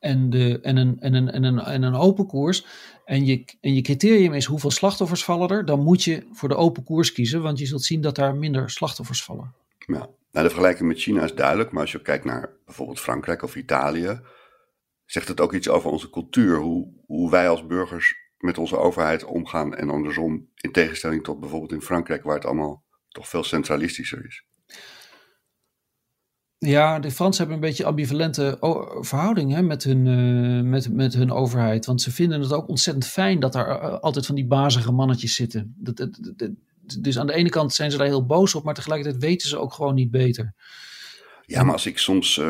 en, 0.04 0.30
de, 0.30 0.58
en, 0.62 0.76
een, 0.76 1.00
en, 1.00 1.14
een, 1.14 1.30
en, 1.30 1.44
een, 1.44 1.58
en 1.58 1.82
een 1.82 1.94
open 1.94 2.26
koers. 2.26 2.66
En 3.04 3.26
je, 3.26 3.44
en 3.60 3.74
je 3.74 3.82
criterium 3.82 4.32
is 4.32 4.44
hoeveel 4.44 4.70
slachtoffers 4.70 5.24
vallen 5.24 5.48
er, 5.48 5.64
dan 5.64 5.80
moet 5.80 6.04
je 6.04 6.26
voor 6.32 6.48
de 6.48 6.56
open 6.56 6.84
koers 6.84 7.12
kiezen, 7.12 7.42
want 7.42 7.58
je 7.58 7.66
zult 7.66 7.82
zien 7.82 8.00
dat 8.00 8.14
daar 8.14 8.34
minder 8.34 8.70
slachtoffers 8.70 9.22
vallen. 9.22 9.54
Ja, 9.78 9.92
nou, 9.96 10.08
de 10.30 10.50
vergelijking 10.50 10.88
met 10.88 10.98
China 10.98 11.24
is 11.24 11.34
duidelijk, 11.34 11.70
maar 11.70 11.80
als 11.80 11.92
je 11.92 12.02
kijkt 12.02 12.24
naar 12.24 12.50
bijvoorbeeld 12.64 13.00
Frankrijk 13.00 13.42
of 13.42 13.56
Italië, 13.56 14.20
zegt 15.04 15.28
het 15.28 15.40
ook 15.40 15.52
iets 15.52 15.68
over 15.68 15.90
onze 15.90 16.10
cultuur, 16.10 16.56
hoe, 16.58 16.92
hoe 17.06 17.30
wij 17.30 17.48
als 17.48 17.66
burgers 17.66 18.14
met 18.38 18.58
onze 18.58 18.78
overheid 18.78 19.24
omgaan 19.24 19.74
en 19.74 19.90
andersom, 19.90 20.48
in 20.54 20.72
tegenstelling 20.72 21.24
tot 21.24 21.40
bijvoorbeeld 21.40 21.72
in 21.72 21.82
Frankrijk, 21.82 22.22
waar 22.22 22.34
het 22.34 22.44
allemaal 22.44 22.84
toch 23.08 23.28
veel 23.28 23.44
centralistischer 23.44 24.24
is. 24.24 24.44
Ja, 26.66 26.98
de 26.98 27.10
Fransen 27.10 27.38
hebben 27.38 27.62
een 27.62 27.68
beetje 27.68 27.84
ambivalente 27.84 28.56
verhouding 29.00 29.52
hè, 29.52 29.62
met, 29.62 29.84
hun, 29.84 30.06
uh, 30.06 30.70
met, 30.70 30.92
met 30.92 31.14
hun 31.14 31.32
overheid. 31.32 31.86
Want 31.86 32.02
ze 32.02 32.10
vinden 32.10 32.40
het 32.40 32.52
ook 32.52 32.68
ontzettend 32.68 33.06
fijn 33.06 33.40
dat 33.40 33.54
er 33.54 33.66
uh, 33.66 33.98
altijd 33.98 34.26
van 34.26 34.34
die 34.34 34.46
bazige 34.46 34.92
mannetjes 34.92 35.34
zitten. 35.34 35.74
Dat, 35.78 36.08
dus 37.00 37.18
aan 37.18 37.26
de 37.26 37.32
ene 37.32 37.48
kant 37.48 37.74
zijn 37.74 37.90
ze 37.90 37.96
daar 37.96 38.06
heel 38.06 38.26
boos 38.26 38.54
op, 38.54 38.64
maar 38.64 38.74
tegelijkertijd 38.74 39.22
weten 39.22 39.48
ze 39.48 39.58
ook 39.58 39.72
gewoon 39.72 39.94
niet 39.94 40.10
beter. 40.10 40.54
Ja, 41.46 41.62
maar 41.62 41.72
als 41.72 41.86
ik 41.86 41.98
soms 41.98 42.36
uh, 42.36 42.44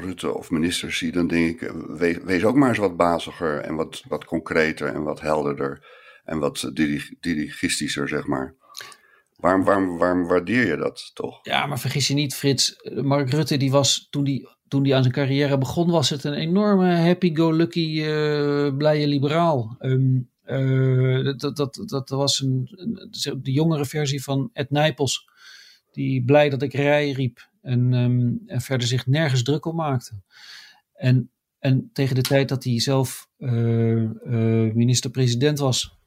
Rutte 0.00 0.34
of 0.34 0.50
ministers 0.50 0.98
zie, 0.98 1.12
dan 1.12 1.26
denk 1.26 1.50
ik, 1.50 1.68
eh, 1.68 1.74
wees, 1.88 2.18
wees, 2.24 2.44
ook 2.44 2.54
maar 2.54 2.68
eens 2.68 2.78
wat 2.78 2.96
baziger 2.96 3.58
en 3.58 3.74
wat, 3.74 4.02
wat 4.08 4.24
concreter 4.24 4.88
en 4.88 5.02
wat 5.02 5.20
helderder 5.20 5.86
en 6.24 6.38
wat 6.38 6.70
dirigistischer, 7.20 8.08
zeg 8.08 8.26
maar. 8.26 8.54
Waarom, 9.40 9.64
waarom, 9.64 9.98
waarom 9.98 10.26
waardeer 10.26 10.66
je 10.66 10.76
dat 10.76 11.10
toch? 11.14 11.38
Ja, 11.42 11.66
maar 11.66 11.78
vergis 11.78 12.08
je 12.08 12.14
niet, 12.14 12.34
Frits. 12.34 12.90
Mark 13.02 13.30
Rutte, 13.30 13.56
die 13.56 13.70
was 13.70 14.06
toen 14.10 14.24
die, 14.24 14.48
toen 14.68 14.82
die 14.82 14.94
aan 14.94 15.02
zijn 15.02 15.14
carrière 15.14 15.58
begon, 15.58 15.90
was 15.90 16.10
het 16.10 16.24
een 16.24 16.34
enorme 16.34 16.96
happy-go-lucky, 16.96 18.00
uh, 18.00 18.76
blije 18.76 19.06
liberaal. 19.06 19.76
Um, 19.78 20.28
dat, 21.36 21.56
dat, 21.56 21.82
dat, 21.86 22.08
was 22.08 22.40
een, 22.40 22.68
een, 22.70 23.42
de 23.42 23.52
jongere 23.52 23.84
versie 23.84 24.22
van 24.22 24.50
Ed 24.52 24.70
Nijpels, 24.70 25.28
die 25.90 26.24
blij 26.24 26.48
dat 26.48 26.62
ik 26.62 26.72
rij 26.72 27.10
riep. 27.10 27.48
En, 27.62 27.92
um, 27.92 28.42
en 28.46 28.60
verder 28.60 28.88
zich 28.88 29.06
nergens 29.06 29.42
druk 29.42 29.64
om 29.64 29.76
maakte. 29.76 30.12
En, 30.94 31.30
en 31.58 31.90
tegen 31.92 32.14
de 32.14 32.22
tijd 32.22 32.48
dat 32.48 32.64
hij 32.64 32.80
zelf 32.80 33.28
uh, 33.38 34.10
minister-president 34.74 35.58
was, 35.58 35.98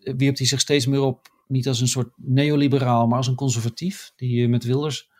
wierp 0.00 0.36
hij 0.36 0.46
zich 0.46 0.60
steeds 0.60 0.86
meer 0.86 1.00
op, 1.00 1.35
niet 1.46 1.68
als 1.68 1.80
een 1.80 1.88
soort 1.88 2.08
neoliberaal, 2.16 3.06
maar 3.06 3.16
als 3.16 3.26
een 3.26 3.34
conservatief, 3.34 4.12
die 4.16 4.48
met 4.48 4.64
Wilders 4.64 5.10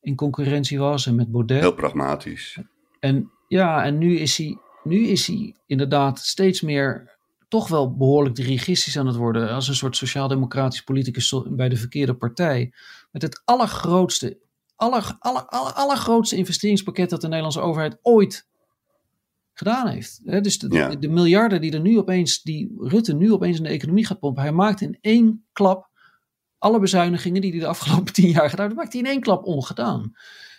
in 0.00 0.14
concurrentie 0.14 0.78
was 0.78 1.06
en 1.06 1.14
met 1.14 1.30
Baudet. 1.30 1.60
Heel 1.60 1.74
pragmatisch. 1.74 2.58
En 3.00 3.30
ja, 3.48 3.84
en 3.84 3.98
nu 3.98 4.18
is 4.18 4.36
hij, 4.36 4.58
nu 4.82 5.06
is 5.06 5.26
hij 5.26 5.54
inderdaad 5.66 6.18
steeds 6.18 6.60
meer 6.60 7.16
toch 7.48 7.68
wel 7.68 7.96
behoorlijk 7.96 8.34
dirigistisch 8.34 8.98
aan 8.98 9.06
het 9.06 9.16
worden. 9.16 9.50
Als 9.50 9.68
een 9.68 9.74
soort 9.74 9.96
sociaal-democratisch 9.96 10.82
politicus 10.82 11.42
bij 11.48 11.68
de 11.68 11.76
verkeerde 11.76 12.14
partij. 12.14 12.72
Met 13.10 13.22
het 13.22 13.42
allergrootste, 13.44 14.38
aller, 14.76 15.16
aller, 15.18 15.46
aller, 15.46 15.72
allergrootste 15.72 16.36
investeringspakket 16.36 17.10
dat 17.10 17.20
de 17.20 17.26
Nederlandse 17.26 17.60
overheid 17.60 17.98
ooit 18.02 18.46
gedaan 19.58 19.88
heeft. 19.88 20.20
dus 20.42 20.58
de, 20.58 20.96
de, 20.98 21.08
miljarden 21.08 21.60
die 21.60 21.72
er 21.72 21.80
nu 21.80 21.98
opeens, 21.98 22.42
die 22.42 22.74
Rutte 22.78 23.14
nu 23.14 23.32
opeens 23.32 23.56
in 23.56 23.62
de 23.62 23.68
economie 23.68 24.06
gaat 24.06 24.18
pompen. 24.18 24.42
Hij 24.42 24.52
maakt 24.52 24.80
in 24.80 24.98
één 25.00 25.46
klap 25.52 25.90
alle 26.58 26.80
bezuinigingen 26.80 27.40
die 27.40 27.50
hij 27.50 27.60
de 27.60 27.66
afgelopen 27.66 28.12
tien 28.18 28.30
jaar 28.30 28.50
gedaan 28.50 28.64
heeft, 28.64 28.78
maakt 28.78 28.92
hij 28.92 29.02
in 29.02 29.08
één 29.08 29.20
klap 29.20 29.44
ongedaan. 29.44 30.12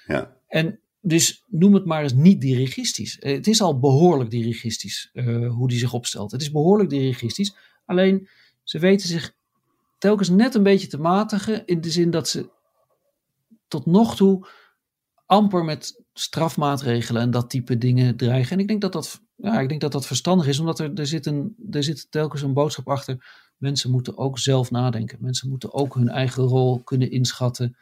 Ja. 0.08 0.38
En 0.48 0.79
dus 1.01 1.44
noem 1.48 1.74
het 1.74 1.86
maar 1.86 2.03
eens 2.03 2.13
niet 2.13 2.41
dirigistisch. 2.41 3.20
Eh, 3.20 3.34
het 3.34 3.48
is 3.48 3.62
al 3.62 3.79
behoorlijk 3.79 4.29
dirigistisch 4.29 5.10
uh, 5.13 5.51
hoe 5.51 5.68
die 5.68 5.77
zich 5.77 5.94
opstelt. 5.94 6.32
Het 6.32 6.41
is 6.41 6.51
behoorlijk 6.51 6.89
dirigistisch. 6.89 7.56
Alleen 7.86 8.27
ze 8.63 8.79
weten 8.79 9.08
zich 9.08 9.36
telkens 9.98 10.29
net 10.29 10.56
een 10.56 10.63
beetje 10.63 10.88
te 10.88 11.00
matigen. 11.00 11.65
In 11.65 11.82
de 11.82 11.91
zin 11.91 12.12
dat 12.12 12.29
ze 12.29 12.50
tot 13.68 13.86
nog 13.86 14.15
toe 14.15 14.48
amper 15.29 15.63
met 15.63 16.03
strafmaatregelen 16.13 17.21
en 17.21 17.31
dat 17.31 17.50
type 17.50 17.77
dingen 17.77 18.15
dreigen. 18.15 18.51
En 18.51 18.59
ik 18.59 18.67
denk 18.67 18.81
dat 18.81 18.93
dat, 18.93 19.21
ja, 19.36 19.59
ik 19.59 19.69
denk 19.69 19.81
dat, 19.81 19.91
dat 19.91 20.05
verstandig 20.05 20.48
is, 20.48 20.59
omdat 20.59 20.79
er, 20.79 20.93
er, 20.93 21.07
zit 21.07 21.25
een, 21.25 21.55
er 21.71 21.83
zit 21.83 22.12
telkens 22.12 22.41
een 22.41 22.53
boodschap 22.53 22.88
achter. 22.88 23.25
Mensen 23.57 23.91
moeten 23.91 24.17
ook 24.17 24.39
zelf 24.39 24.71
nadenken. 24.71 25.17
Mensen 25.21 25.50
moeten 25.50 25.74
ook 25.74 25.95
hun 25.95 26.09
eigen 26.09 26.43
rol 26.43 26.83
kunnen 26.83 27.12
inschatten. 27.12 27.77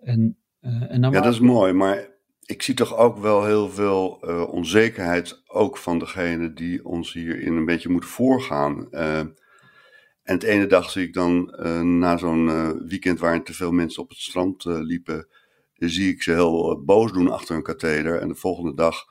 En, 0.00 0.38
uh, 0.60 0.92
en 0.92 1.02
ja, 1.02 1.20
dat 1.20 1.32
is 1.32 1.40
mooi, 1.40 1.72
maar 1.72 2.08
ik 2.44 2.62
zie 2.62 2.74
toch 2.74 2.96
ook 2.96 3.18
wel 3.18 3.44
heel 3.44 3.70
veel 3.70 4.18
uh, 4.24 4.52
onzekerheid, 4.52 5.42
ook 5.46 5.76
van 5.76 5.98
degene 5.98 6.52
die 6.52 6.84
ons 6.84 7.12
hierin 7.12 7.56
een 7.56 7.64
beetje 7.64 7.88
moet 7.88 8.04
voorgaan. 8.04 8.86
Uh, 8.90 9.18
en 9.18 9.34
het 10.22 10.42
ene 10.42 10.66
dag 10.66 10.90
zie 10.90 11.06
ik 11.06 11.14
dan 11.14 11.54
na 11.98 12.16
zo'n 12.16 12.46
weekend 12.88 13.18
waarin 13.18 13.44
te 13.44 13.54
veel 13.54 13.72
mensen 13.72 14.02
op 14.02 14.08
het 14.08 14.18
strand 14.18 14.64
liepen, 14.64 15.28
zie 15.78 16.12
ik 16.12 16.22
ze 16.22 16.32
heel 16.32 16.82
boos 16.84 17.12
doen 17.12 17.30
achter 17.30 17.54
hun 17.54 17.64
katheder. 17.64 18.20
En 18.20 18.28
de 18.28 18.34
volgende 18.34 18.74
dag 18.74 19.04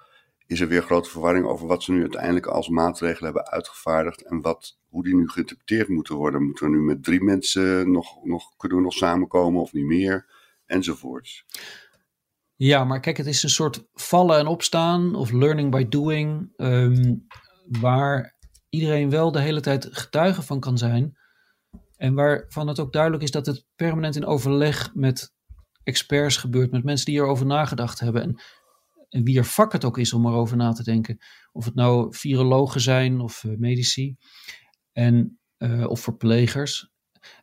is 0.48 0.60
er 0.60 0.68
weer 0.68 0.82
grote 0.82 1.10
verwarring 1.10 1.46
over 1.46 1.68
wat 1.68 1.84
ze 1.84 1.92
nu 1.92 2.02
uiteindelijk 2.02 2.46
als 2.46 2.70
maatregelen 2.70 3.34
hebben 3.34 3.52
uitgevaardigd 3.52 4.22
en 4.22 4.42
wat, 4.42 4.78
hoe 4.88 5.04
die 5.04 5.16
nu 5.16 5.30
geïnterpreteerd 5.30 5.88
moeten 5.88 6.16
worden. 6.16 6.44
Moeten 6.44 6.66
we 6.66 6.78
nu 6.78 6.82
met 6.82 7.04
drie 7.04 7.24
mensen 7.24 7.92
nog, 7.92 8.24
nog, 8.24 8.56
kunnen 8.58 8.78
we 8.78 8.84
nog 8.84 8.94
samenkomen 8.94 9.62
of 9.62 9.74
niet 9.74 9.86
meer? 9.86 10.26
Enzovoorts. 10.66 11.46
Ja, 12.56 12.84
maar 12.84 13.00
kijk, 13.00 13.18
het 13.18 13.26
is 13.26 13.44
een 13.44 13.50
soort 13.50 13.88
vallen 13.94 14.40
en 14.40 14.48
opstaan 14.48 15.16
of 15.16 15.32
learning 15.32 15.72
by 15.72 15.88
doing, 15.88 16.54
um, 16.58 17.28
waar 17.66 18.38
iedereen 18.70 19.10
wel 19.10 19.32
de 19.32 19.40
hele 19.40 19.62
tijd 19.62 19.88
getuige 19.92 20.42
van 20.42 20.60
kan 20.60 20.78
zijn. 20.78 21.18
En 21.96 22.14
waarvan 22.14 22.68
het 22.68 22.80
ook 22.80 22.94
duidelijk 22.94 23.24
is 23.24 23.32
dat 23.32 23.46
het 23.46 23.66
permanent 23.76 24.16
in 24.16 24.26
overleg 24.26 24.92
met 24.94 25.36
experts 25.88 26.38
gebeurt, 26.38 26.72
met 26.72 26.84
mensen 26.84 27.06
die 27.06 27.16
erover 27.16 27.46
nagedacht 27.46 28.00
hebben. 28.00 28.22
En, 28.22 28.42
en 29.10 29.24
wie 29.24 29.38
er 29.38 29.46
vak 29.46 29.72
het 29.72 29.86
ook 29.86 29.98
is 29.98 30.14
om 30.14 30.26
erover 30.26 30.58
na 30.58 30.72
te 30.72 30.84
denken. 30.84 31.18
Of 31.52 31.66
het 31.66 31.76
nou 31.76 32.16
virologen 32.16 32.82
zijn 32.82 33.20
of 33.20 33.44
uh, 33.44 33.58
medici 33.58 34.16
en, 34.92 35.40
uh, 35.58 35.90
of 35.90 36.00
verplegers. 36.00 36.92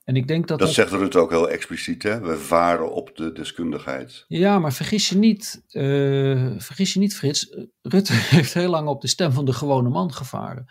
En 0.05 0.17
ik 0.17 0.29
denk 0.29 0.49
dat, 0.49 0.59
dat, 0.59 0.67
dat 0.67 0.77
zegt 0.77 0.93
Rutte 0.93 1.19
ook 1.19 1.31
heel 1.31 1.51
expliciet, 1.51 2.03
hè? 2.03 2.21
We 2.21 2.37
varen 2.37 2.93
op 2.93 3.17
de 3.17 3.33
deskundigheid. 3.33 4.25
Ja, 4.29 4.59
maar 4.59 4.73
vergis 4.73 5.09
je 5.09 5.17
niet, 5.17 5.65
uh, 5.71 6.55
vergis 6.57 6.93
je 6.93 6.99
niet 6.99 7.17
Frits, 7.17 7.57
Rutte 7.83 8.13
heeft 8.37 8.55
heel 8.55 8.71
lang 8.71 8.89
op 8.89 9.01
de 9.01 9.09
stem 9.09 9.33
van 9.33 9.45
de 9.45 9.53
gewone 9.53 9.89
man 9.89 10.13
gevaren. 10.13 10.67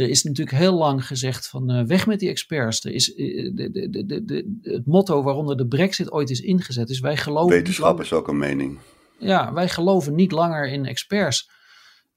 Er 0.00 0.08
is 0.08 0.22
natuurlijk 0.22 0.56
heel 0.56 0.74
lang 0.74 1.06
gezegd 1.06 1.48
van 1.48 1.70
uh, 1.70 1.84
weg 1.84 2.06
met 2.06 2.18
die 2.18 2.28
experts. 2.28 2.84
Er 2.84 2.92
is, 2.92 3.16
uh, 3.16 3.50
de, 3.54 3.70
de, 3.70 4.06
de, 4.06 4.24
de, 4.24 4.58
het 4.62 4.86
motto 4.86 5.22
waaronder 5.22 5.56
de 5.56 5.66
brexit 5.66 6.12
ooit 6.12 6.30
is 6.30 6.40
ingezet 6.40 6.90
is 6.90 7.00
wij 7.00 7.16
geloven... 7.16 7.56
Wetenschap 7.56 8.00
is 8.00 8.12
ook 8.12 8.28
een 8.28 8.38
mening. 8.38 8.78
Ja, 9.18 9.52
wij 9.52 9.68
geloven 9.68 10.14
niet 10.14 10.32
langer 10.32 10.68
in 10.68 10.86
experts. 10.86 11.50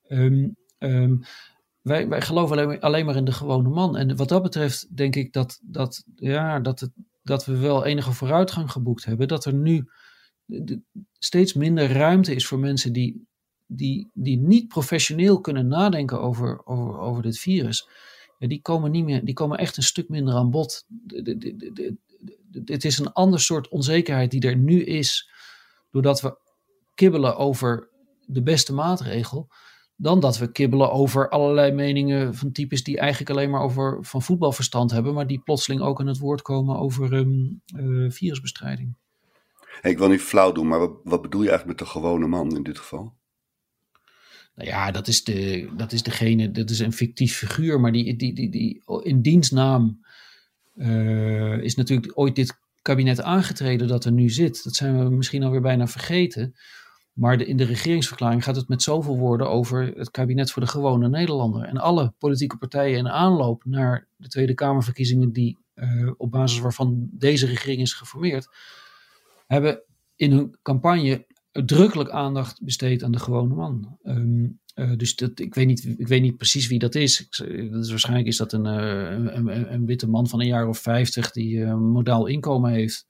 Um, 0.08 0.56
um, 0.80 1.24
wij, 1.82 2.08
wij 2.08 2.22
geloven 2.22 2.58
alleen, 2.58 2.80
alleen, 2.80 3.06
maar 3.06 3.16
in 3.16 3.26
de 3.26 3.32
gewone 3.32 3.70
man. 3.70 3.98
En 3.98 4.16
wat 4.16 4.30
dat 4.30 4.44
betreft 4.44 4.96
denk 4.98 5.16
ik 5.16 5.34
dat, 5.34 5.60
dat, 5.64 6.04
ja, 6.16 6.60
dat, 6.60 6.80
het, 6.80 6.92
dat 7.24 7.46
we 7.46 7.58
wel 7.58 7.86
enige 7.86 8.12
vooruitgang 8.12 8.72
geboekt 8.72 9.06
hebben. 9.06 9.28
Dat 9.28 9.46
er 9.46 9.54
nu 9.54 9.90
steeds 11.20 11.54
minder 11.54 11.92
ruimte 11.92 12.36
is 12.36 12.48
voor 12.48 12.60
mensen 12.60 12.94
die, 12.94 13.28
die, 13.68 14.10
die 14.14 14.38
niet 14.38 14.68
professioneel 14.68 15.42
kunnen 15.42 15.68
nadenken 15.68 16.22
over, 16.22 16.66
over, 16.66 17.00
over 17.00 17.24
dit 17.24 17.40
virus. 17.40 17.88
Die, 18.40 18.62
komen 18.62 18.92
niet 18.92 19.06
meer, 19.06 19.26
die 19.26 19.34
komen 19.34 19.58
echt 19.58 19.78
een 19.78 19.84
stuk 19.84 20.10
minder 20.10 20.34
aan 20.34 20.52
bod. 20.52 20.86
Het 22.66 22.86
is 22.86 22.98
een 22.98 23.14
ander 23.14 23.40
soort 23.40 23.68
onzekerheid 23.68 24.32
die 24.32 24.42
er 24.42 24.58
nu 24.58 24.84
is, 24.84 25.30
doordat 25.92 26.22
we 26.22 26.38
kibbelen 26.96 27.38
over 27.38 27.90
de 28.26 28.44
beste 28.44 28.74
maatregel 28.74 29.50
dan 29.96 30.20
dat 30.20 30.38
we 30.38 30.52
kibbelen 30.52 30.92
over 30.92 31.30
allerlei 31.30 31.72
meningen 31.72 32.36
van 32.36 32.52
types 32.52 32.84
die 32.84 32.98
eigenlijk 32.98 33.30
alleen 33.30 33.50
maar 33.50 33.62
over 33.62 33.98
van 34.02 34.22
voetbalverstand 34.22 34.92
hebben, 34.92 35.14
maar 35.14 35.28
die 35.28 35.40
plotseling 35.40 35.82
ook 35.82 36.00
aan 36.00 36.08
het 36.08 36.20
woord 36.20 36.42
komen 36.42 36.78
over 36.78 37.14
um, 37.14 37.62
uh, 37.76 38.12
virusbestrijding. 38.12 38.96
Ik 39.82 39.98
wil 39.98 40.08
niet 40.08 40.22
flauw 40.22 40.52
doen, 40.52 40.68
maar 40.68 40.80
wat, 41.04 41.22
bedoel 41.22 41.42
je 41.42 41.50
eigenlijk 41.50 41.80
met 41.80 41.88
de 41.88 41.94
gewone 41.94 42.28
man 42.28 42.56
in 42.56 42.64
dit 42.64 42.78
geval? 42.78 43.14
Nou 44.56 44.70
ja, 44.70 44.92
dat 44.92 45.08
is, 45.08 45.24
de, 45.24 45.70
dat 45.78 45.92
is 45.92 46.04
degene, 46.04 46.52
dat 46.52 46.70
is 46.70 46.80
een 46.80 46.94
fictief 46.94 47.38
figuur, 47.38 47.80
maar 47.80 47.92
die, 47.92 48.16
die, 48.16 48.34
die, 48.34 48.50
die 48.50 48.82
in 49.04 49.22
dienstnaam 49.22 50.06
uh, 50.76 51.58
is 51.58 51.76
natuurlijk 51.76 52.12
ooit 52.20 52.36
dit 52.36 52.58
kabinet 52.82 53.22
aangetreden 53.22 53.88
dat 53.88 54.06
er 54.06 54.12
nu 54.12 54.30
zit. 54.30 54.64
Dat 54.64 54.76
zijn 54.76 55.04
we 55.04 55.16
misschien 55.16 55.44
alweer 55.44 55.62
bijna 55.62 55.88
vergeten. 55.88 56.56
Maar 57.14 57.38
de, 57.38 57.46
in 57.46 57.58
de 57.58 57.64
regeringsverklaring 57.64 58.44
gaat 58.44 58.56
het 58.56 58.68
met 58.68 58.82
zoveel 58.82 59.18
woorden 59.18 59.50
over 59.50 59.94
het 59.96 60.12
kabinet 60.12 60.52
voor 60.52 60.62
de 60.62 60.68
gewone 60.68 61.10
Nederlander. 61.10 61.64
En 61.64 61.78
alle 61.78 62.14
politieke 62.18 62.58
partijen 62.58 62.98
in 62.98 63.10
aanloop 63.10 63.66
naar 63.66 64.08
de 64.16 64.28
Tweede 64.28 64.54
Kamerverkiezingen, 64.54 65.32
die 65.32 65.58
uh, 65.76 66.12
op 66.18 66.32
basis 66.32 66.60
waarvan 66.60 67.08
deze 67.12 67.46
regering 67.46 67.82
is 67.82 67.94
geformeerd, 67.94 68.48
hebben 69.48 69.82
in 70.16 70.32
hun 70.32 70.58
campagne 70.62 71.26
uitdrukkelijk 71.54 72.10
aandacht 72.10 72.64
besteed 72.64 73.04
aan 73.04 73.12
de 73.12 73.20
gewone 73.20 73.56
man. 73.56 73.98
Um, 74.04 74.60
uh, 74.76 74.96
dus 74.98 75.16
dat, 75.16 75.40
ik, 75.40 75.56
weet 75.56 75.68
niet, 75.68 75.96
ik 75.98 76.08
weet 76.08 76.22
niet 76.22 76.38
precies 76.38 76.68
wie 76.68 76.80
dat 76.80 76.96
is. 76.96 77.28
Dat 77.72 77.84
is 77.84 77.90
waarschijnlijk 77.90 78.28
is 78.28 78.38
dat 78.38 78.54
een, 78.54 78.66
uh, 78.66 79.34
een, 79.36 79.74
een, 79.74 79.86
witte 79.86 80.10
man 80.10 80.28
van 80.28 80.40
een 80.40 80.48
jaar 80.48 80.68
of 80.68 80.80
vijftig 80.80 81.32
die 81.32 81.62
een 81.62 81.92
modaal 81.92 82.26
inkomen 82.26 82.72
heeft. 82.72 83.08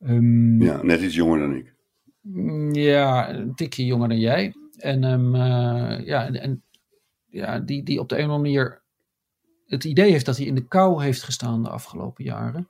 Um, 0.00 0.62
ja, 0.62 0.82
net 0.82 1.00
iets 1.00 1.14
jonger 1.14 1.38
dan 1.38 1.54
ik. 1.54 1.74
Mm, 2.20 2.74
ja, 2.74 3.34
een 3.34 3.54
tikje 3.54 3.84
jonger 3.84 4.08
dan 4.08 4.18
jij. 4.18 4.54
En, 4.76 5.04
um, 5.04 5.34
uh, 5.34 6.06
ja, 6.06 6.32
en, 6.32 6.62
ja, 7.26 7.58
die, 7.58 7.82
die 7.82 8.00
op 8.00 8.08
de 8.08 8.18
een 8.18 8.24
of 8.24 8.30
andere 8.30 8.54
manier 8.54 8.82
het 9.66 9.84
idee 9.84 10.10
heeft 10.10 10.26
dat 10.26 10.36
hij 10.36 10.46
in 10.46 10.54
de 10.54 10.66
kou 10.66 11.02
heeft 11.02 11.22
gestaan 11.22 11.62
de 11.62 11.68
afgelopen 11.68 12.24
jaren. 12.24 12.68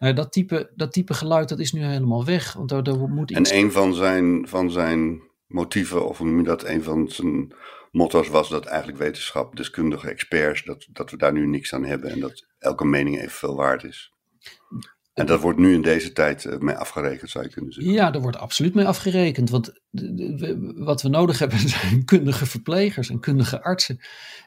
Nou, 0.00 0.14
dat, 0.14 0.32
type, 0.32 0.72
dat 0.74 0.92
type 0.92 1.14
geluid 1.14 1.48
dat 1.48 1.58
is 1.58 1.72
nu 1.72 1.84
helemaal 1.84 2.24
weg. 2.24 2.52
Want 2.52 2.68
daar, 2.68 2.82
daar 2.82 2.98
moet 2.98 3.30
iets... 3.30 3.50
En 3.50 3.56
een 3.56 3.72
van 3.72 3.94
zijn, 3.94 4.48
van 4.48 4.70
zijn 4.70 5.22
motieven, 5.46 6.08
of 6.08 6.18
hoe 6.18 6.26
noem 6.26 6.38
je 6.38 6.44
dat, 6.44 6.64
een 6.64 6.82
van 6.82 7.08
zijn 7.08 7.54
motto's 7.90 8.28
was 8.28 8.48
dat 8.48 8.64
eigenlijk 8.66 8.98
wetenschap, 8.98 9.56
deskundige 9.56 10.10
experts, 10.10 10.64
dat, 10.64 10.86
dat 10.90 11.10
we 11.10 11.16
daar 11.16 11.32
nu 11.32 11.46
niks 11.46 11.74
aan 11.74 11.84
hebben 11.84 12.10
en 12.10 12.20
dat 12.20 12.46
elke 12.58 12.84
mening 12.84 13.18
evenveel 13.18 13.56
waard 13.56 13.84
is. 13.84 14.12
En 15.20 15.26
dat 15.26 15.40
wordt 15.40 15.58
nu 15.58 15.74
in 15.74 15.82
deze 15.82 16.12
tijd 16.12 16.44
eh, 16.44 16.58
mee 16.58 16.74
afgerekend, 16.74 17.30
zou 17.30 17.44
je 17.44 17.50
kunnen 17.50 17.72
zeggen. 17.72 17.92
Ja, 17.92 18.12
er 18.12 18.20
wordt 18.20 18.36
absoluut 18.36 18.74
mee 18.74 18.86
afgerekend. 18.86 19.50
Want 19.50 19.72
wat 20.74 21.02
we 21.02 21.08
nodig 21.08 21.38
hebben 21.38 21.58
zijn 21.78 22.04
kundige 22.04 22.46
verplegers 22.46 23.10
en 23.10 23.20
kundige 23.20 23.62
artsen. 23.62 24.00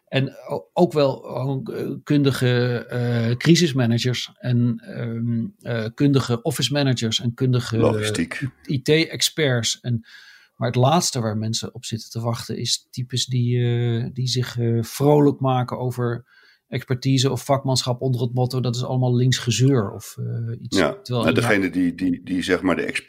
En 0.07 0.35
ook 0.73 0.93
wel 0.93 1.25
eh, 1.25 1.91
kundige 2.03 2.85
uh, 2.91 3.35
crisismanagers 3.35 4.31
en 4.37 4.83
um, 4.99 5.55
uh, 5.59 5.85
kundige 5.93 6.41
office 6.41 6.73
managers 6.73 7.19
en 7.19 7.33
kundige 7.33 8.37
IT-experts. 8.61 9.79
En 9.79 10.07
maar 10.55 10.67
het 10.67 10.77
laatste 10.77 11.19
waar 11.19 11.37
mensen 11.37 11.73
op 11.73 11.85
zitten 11.85 12.09
te 12.09 12.21
wachten 12.21 12.57
is 12.57 12.87
types 12.89 13.25
die, 13.25 13.57
uh, 13.57 14.09
die 14.13 14.27
zich 14.27 14.57
vrolijk 14.81 15.39
maken 15.39 15.79
over 15.79 16.25
expertise 16.73 17.31
of 17.31 17.45
vakmanschap 17.45 18.01
onder 18.01 18.21
het 18.21 18.33
motto 18.33 18.59
dat 18.59 18.75
is 18.75 18.83
allemaal 18.83 19.15
linksgezeur 19.15 19.91
of 19.91 20.17
uh, 20.19 20.61
iets. 20.61 20.77
Ja, 20.77 20.97
nou, 21.03 21.33
degene 21.33 21.69
die, 21.69 21.95
die, 21.95 22.23
die 22.23 22.43
zeg 22.43 22.61
maar 22.61 22.75
de 22.75 23.05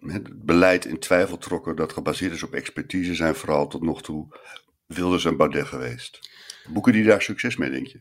het 0.00 0.44
beleid 0.44 0.84
in 0.84 0.98
twijfel 0.98 1.38
trokken 1.38 1.76
dat 1.76 1.92
gebaseerd 1.92 2.32
is 2.32 2.42
op 2.42 2.52
expertise 2.52 3.14
zijn 3.14 3.34
vooral 3.34 3.66
tot 3.66 3.82
nog 3.82 4.02
toe 4.02 4.36
Wilders 4.86 5.24
en 5.24 5.36
Baudet 5.36 5.66
geweest. 5.66 6.30
Boeken 6.72 6.92
die 6.92 7.04
daar 7.04 7.22
succes 7.22 7.56
mee, 7.56 7.70
denk 7.70 7.86
je? 7.86 8.00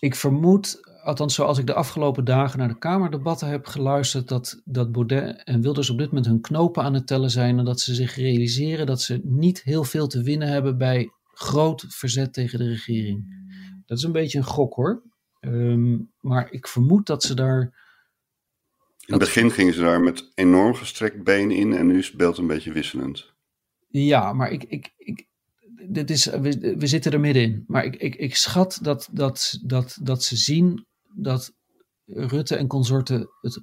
ik 0.00 0.14
vermoed, 0.14 0.80
althans 1.02 1.34
zoals 1.34 1.58
ik 1.58 1.66
de 1.66 1.74
afgelopen 1.74 2.24
dagen 2.24 2.58
naar 2.58 2.68
de 2.68 2.78
Kamerdebatten 2.78 3.48
heb 3.48 3.66
geluisterd, 3.66 4.28
dat, 4.28 4.62
dat 4.64 4.92
Baudet 4.92 5.44
en 5.44 5.60
Wilders 5.60 5.90
op 5.90 5.98
dit 5.98 6.06
moment 6.06 6.26
hun 6.26 6.40
knopen 6.40 6.82
aan 6.82 6.94
het 6.94 7.06
tellen 7.06 7.30
zijn 7.30 7.58
en 7.58 7.64
dat 7.64 7.80
ze 7.80 7.94
zich 7.94 8.16
realiseren 8.16 8.86
dat 8.86 9.00
ze 9.02 9.20
niet 9.24 9.62
heel 9.62 9.84
veel 9.84 10.06
te 10.06 10.22
winnen 10.22 10.48
hebben 10.48 10.78
bij 10.78 11.10
groot 11.32 11.84
verzet 11.88 12.32
tegen 12.32 12.58
de 12.58 12.68
regering. 12.68 13.45
Dat 13.86 13.98
is 13.98 14.04
een 14.04 14.12
beetje 14.12 14.38
een 14.38 14.44
gok 14.44 14.74
hoor. 14.74 15.02
Ehm, 15.40 15.98
maar 16.20 16.52
ik 16.52 16.66
vermoed 16.66 17.06
dat 17.06 17.22
ze 17.22 17.34
daar. 17.34 17.60
In 19.06 19.14
het 19.14 19.18
begin 19.18 19.50
gingen 19.50 19.74
ze 19.74 19.80
daar 19.80 20.00
met 20.00 20.30
enorm 20.34 20.74
gestrekt 20.74 21.22
been 21.22 21.50
in 21.50 21.72
en 21.72 21.86
nu 21.86 21.98
is 21.98 22.06
het 22.06 22.16
beeld 22.16 22.38
een 22.38 22.46
beetje 22.46 22.72
wisselend. 22.72 23.34
Ja, 23.88 24.32
maar 24.32 24.50
ik, 24.50 24.64
ik, 24.64 24.92
ik, 24.96 25.26
dit 25.88 26.10
is, 26.10 26.24
we, 26.24 26.74
we 26.78 26.86
zitten 26.86 27.12
er 27.12 27.20
middenin. 27.20 27.64
Maar 27.66 27.84
ik, 27.84 27.96
ik, 27.96 28.14
ik 28.14 28.36
schat 28.36 28.78
dat, 28.82 29.08
dat, 29.12 29.58
dat, 29.62 29.98
dat 30.02 30.24
ze 30.24 30.36
zien 30.36 30.86
dat 31.14 31.54
Rutte 32.06 32.56
en 32.56 32.66
consorten 32.66 33.28
het 33.40 33.62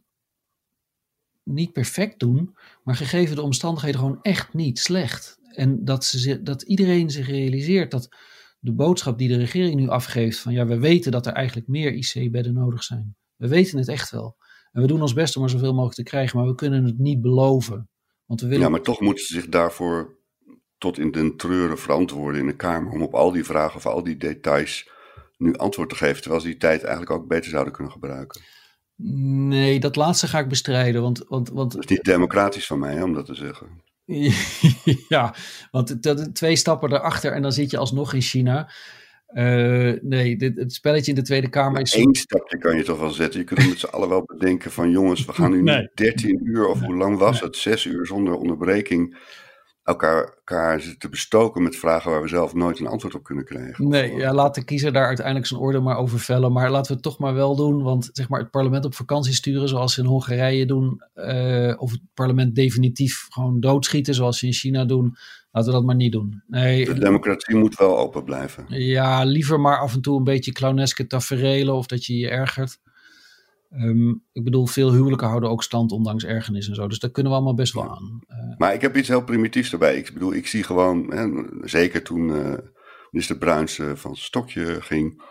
niet 1.43 1.73
perfect 1.73 2.19
doen, 2.19 2.55
maar 2.83 2.95
gegeven 2.95 3.35
de 3.35 3.41
omstandigheden 3.41 3.99
gewoon 3.99 4.21
echt 4.21 4.53
niet 4.53 4.79
slecht. 4.79 5.37
En 5.43 5.85
dat, 5.85 6.05
ze, 6.05 6.43
dat 6.43 6.61
iedereen 6.61 7.09
zich 7.09 7.27
realiseert 7.27 7.91
dat 7.91 8.09
de 8.63 8.73
boodschap 8.73 9.17
die 9.17 9.27
de 9.27 9.37
regering 9.37 9.75
nu 9.75 9.89
afgeeft: 9.89 10.39
van 10.39 10.53
ja, 10.53 10.65
we 10.65 10.79
weten 10.79 11.11
dat 11.11 11.25
er 11.25 11.33
eigenlijk 11.33 11.67
meer 11.67 11.93
IC-bedden 11.93 12.53
nodig 12.53 12.83
zijn. 12.83 13.15
We 13.35 13.47
weten 13.47 13.77
het 13.77 13.87
echt 13.87 14.11
wel. 14.11 14.37
En 14.71 14.81
we 14.81 14.87
doen 14.87 15.01
ons 15.01 15.13
best 15.13 15.37
om 15.37 15.43
er 15.43 15.49
zoveel 15.49 15.73
mogelijk 15.73 15.95
te 15.95 16.03
krijgen, 16.03 16.37
maar 16.37 16.47
we 16.47 16.55
kunnen 16.55 16.85
het 16.85 16.97
niet 16.97 17.21
beloven. 17.21 17.89
Want 18.25 18.41
we 18.41 18.47
willen... 18.47 18.63
Ja, 18.63 18.69
maar 18.69 18.81
toch 18.81 18.99
moeten 18.99 19.25
ze 19.25 19.33
zich 19.33 19.49
daarvoor 19.49 20.17
tot 20.77 20.97
in 20.97 21.11
den 21.11 21.37
treuren 21.37 21.79
verantwoorden 21.79 22.41
in 22.41 22.47
de 22.47 22.55
Kamer. 22.55 22.91
Om 22.91 23.01
op 23.01 23.13
al 23.13 23.31
die 23.31 23.43
vragen 23.43 23.75
of 23.75 23.85
al 23.85 24.03
die 24.03 24.17
details 24.17 24.89
nu 25.37 25.55
antwoord 25.55 25.89
te 25.89 25.95
geven. 25.95 26.21
Terwijl 26.21 26.41
ze 26.41 26.47
die 26.47 26.57
tijd 26.57 26.81
eigenlijk 26.81 27.11
ook 27.11 27.27
beter 27.27 27.49
zouden 27.49 27.73
kunnen 27.73 27.91
gebruiken. 27.91 28.41
Nee, 29.47 29.79
dat 29.79 29.95
laatste 29.95 30.27
ga 30.27 30.39
ik 30.39 30.49
bestrijden. 30.49 31.01
Want, 31.01 31.23
want, 31.27 31.49
want... 31.49 31.71
Dat 31.71 31.83
is 31.83 31.89
niet 31.89 32.03
democratisch 32.03 32.67
van 32.67 32.79
mij 32.79 33.01
om 33.01 33.13
dat 33.13 33.25
te 33.25 33.35
zeggen. 33.35 33.81
ja, 35.09 35.35
want 35.71 35.97
twee 36.33 36.55
stappen 36.55 36.93
erachter 36.93 37.31
en 37.31 37.41
dan 37.41 37.51
zit 37.51 37.71
je 37.71 37.77
alsnog 37.77 38.13
in 38.13 38.21
China. 38.21 38.69
Uh, 39.33 39.93
nee, 40.01 40.35
dit, 40.35 40.57
het 40.57 40.73
spelletje 40.73 41.11
in 41.11 41.17
de 41.17 41.23
Tweede 41.23 41.49
Kamer 41.49 41.81
is. 41.81 41.95
Eén 41.95 42.15
stapje 42.15 42.57
kan 42.57 42.77
je 42.77 42.83
toch 42.83 42.99
wel 42.99 43.09
zetten. 43.09 43.39
Je 43.39 43.45
kunt 43.45 43.67
met 43.67 43.79
z'n 43.79 43.85
allen 43.85 44.09
wel 44.09 44.23
bedenken: 44.25 44.71
van 44.71 44.91
jongens, 44.91 45.25
we 45.25 45.33
gaan 45.33 45.51
nu 45.51 45.61
nee. 45.71 45.89
13 45.93 46.39
uur, 46.43 46.67
of 46.67 46.79
hoe 46.79 46.95
lang 46.95 47.17
was 47.17 47.41
het? 47.41 47.57
Zes 47.57 47.85
uur 47.85 48.05
zonder 48.05 48.35
onderbreking 48.35 49.17
elkaar, 49.83 50.33
elkaar 50.35 50.95
te 50.97 51.09
bestoken 51.09 51.63
met 51.63 51.75
vragen 51.75 52.11
waar 52.11 52.21
we 52.21 52.27
zelf 52.27 52.53
nooit 52.53 52.79
een 52.79 52.87
antwoord 52.87 53.15
op 53.15 53.23
kunnen 53.23 53.45
krijgen. 53.45 53.87
Nee, 53.87 54.15
ja, 54.15 54.33
laat 54.33 54.55
de 54.55 54.63
kiezer 54.63 54.93
daar 54.93 55.07
uiteindelijk 55.07 55.45
zijn 55.45 55.59
orde 55.59 55.79
maar 55.79 55.97
over 55.97 56.19
vellen. 56.19 56.51
Maar 56.51 56.71
laten 56.71 56.87
we 56.87 56.93
het 56.93 57.03
toch 57.03 57.19
maar 57.19 57.33
wel 57.33 57.55
doen. 57.55 57.83
Want 57.83 58.09
zeg 58.11 58.29
maar, 58.29 58.39
het 58.39 58.51
parlement 58.51 58.85
op 58.85 58.95
vakantie 58.95 59.33
sturen, 59.33 59.69
zoals 59.69 59.93
ze 59.93 60.01
in 60.01 60.07
Hongarije 60.07 60.65
doen. 60.65 61.01
Uh, 61.15 61.73
of 61.77 61.91
het 61.91 62.01
parlement 62.13 62.55
definitief 62.55 63.25
gewoon 63.29 63.59
doodschieten, 63.59 64.13
zoals 64.13 64.39
ze 64.39 64.45
in 64.45 64.53
China 64.53 64.85
doen. 64.85 65.17
Laten 65.51 65.71
we 65.71 65.77
dat 65.77 65.85
maar 65.85 65.95
niet 65.95 66.11
doen. 66.11 66.43
Nee, 66.47 66.85
de 66.85 66.99
democratie 66.99 67.55
moet 67.55 67.75
wel 67.75 67.97
open 67.97 68.23
blijven. 68.23 68.65
Ja, 68.67 69.23
liever 69.23 69.59
maar 69.59 69.79
af 69.79 69.93
en 69.93 70.01
toe 70.01 70.17
een 70.17 70.23
beetje 70.23 70.51
clowneske 70.51 71.07
taferelen 71.07 71.73
of 71.73 71.85
dat 71.85 72.05
je 72.05 72.17
je 72.17 72.29
ergert. 72.29 72.79
Um, 73.75 74.23
ik 74.31 74.43
bedoel, 74.43 74.67
veel 74.67 74.93
huwelijken 74.93 75.27
houden 75.27 75.49
ook 75.49 75.63
stand 75.63 75.91
ondanks 75.91 76.23
ergernis 76.23 76.67
en 76.67 76.75
zo. 76.75 76.87
Dus 76.87 76.99
daar 76.99 77.11
kunnen 77.11 77.31
we 77.31 77.37
allemaal 77.37 77.55
best 77.55 77.73
wel 77.73 77.89
aan. 77.89 78.19
Uh, 78.27 78.57
maar 78.57 78.73
ik 78.73 78.81
heb 78.81 78.97
iets 78.97 79.07
heel 79.07 79.23
primitiefs 79.23 79.71
erbij. 79.71 79.97
Ik 79.97 80.13
bedoel, 80.13 80.33
ik 80.33 80.47
zie 80.47 80.63
gewoon, 80.63 81.13
hè, 81.13 81.43
zeker 81.67 82.03
toen 82.03 82.27
uh, 82.27 82.53
minister 83.11 83.37
Bruins 83.37 83.77
uh, 83.77 83.91
van 83.95 84.15
stokje 84.15 84.81
ging, 84.81 85.23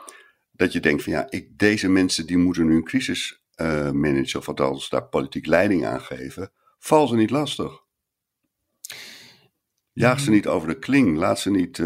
dat 0.51 0.73
je 0.73 0.81
denkt 0.81 1.03
van 1.03 1.13
ja, 1.13 1.27
ik, 1.31 1.59
deze 1.59 1.89
mensen 1.89 2.27
die 2.27 2.37
moeten 2.37 2.67
nu 2.67 2.77
een 2.77 2.85
crisis 2.85 3.41
managen, 3.93 4.39
of 4.39 4.49
althans 4.49 4.89
daar 4.89 5.09
politiek 5.09 5.47
leiding 5.47 5.87
aan 5.87 6.01
geven. 6.01 6.53
Val 6.79 7.07
ze 7.07 7.17
niet 7.17 7.31
lastig. 7.31 7.73
Jaag 9.93 10.21
ze 10.21 10.31
niet 10.31 10.47
over 10.47 10.69
de 10.69 10.79
kling. 10.79 11.17
Laat 11.17 11.39
ze 11.39 11.51
niet 11.51 11.83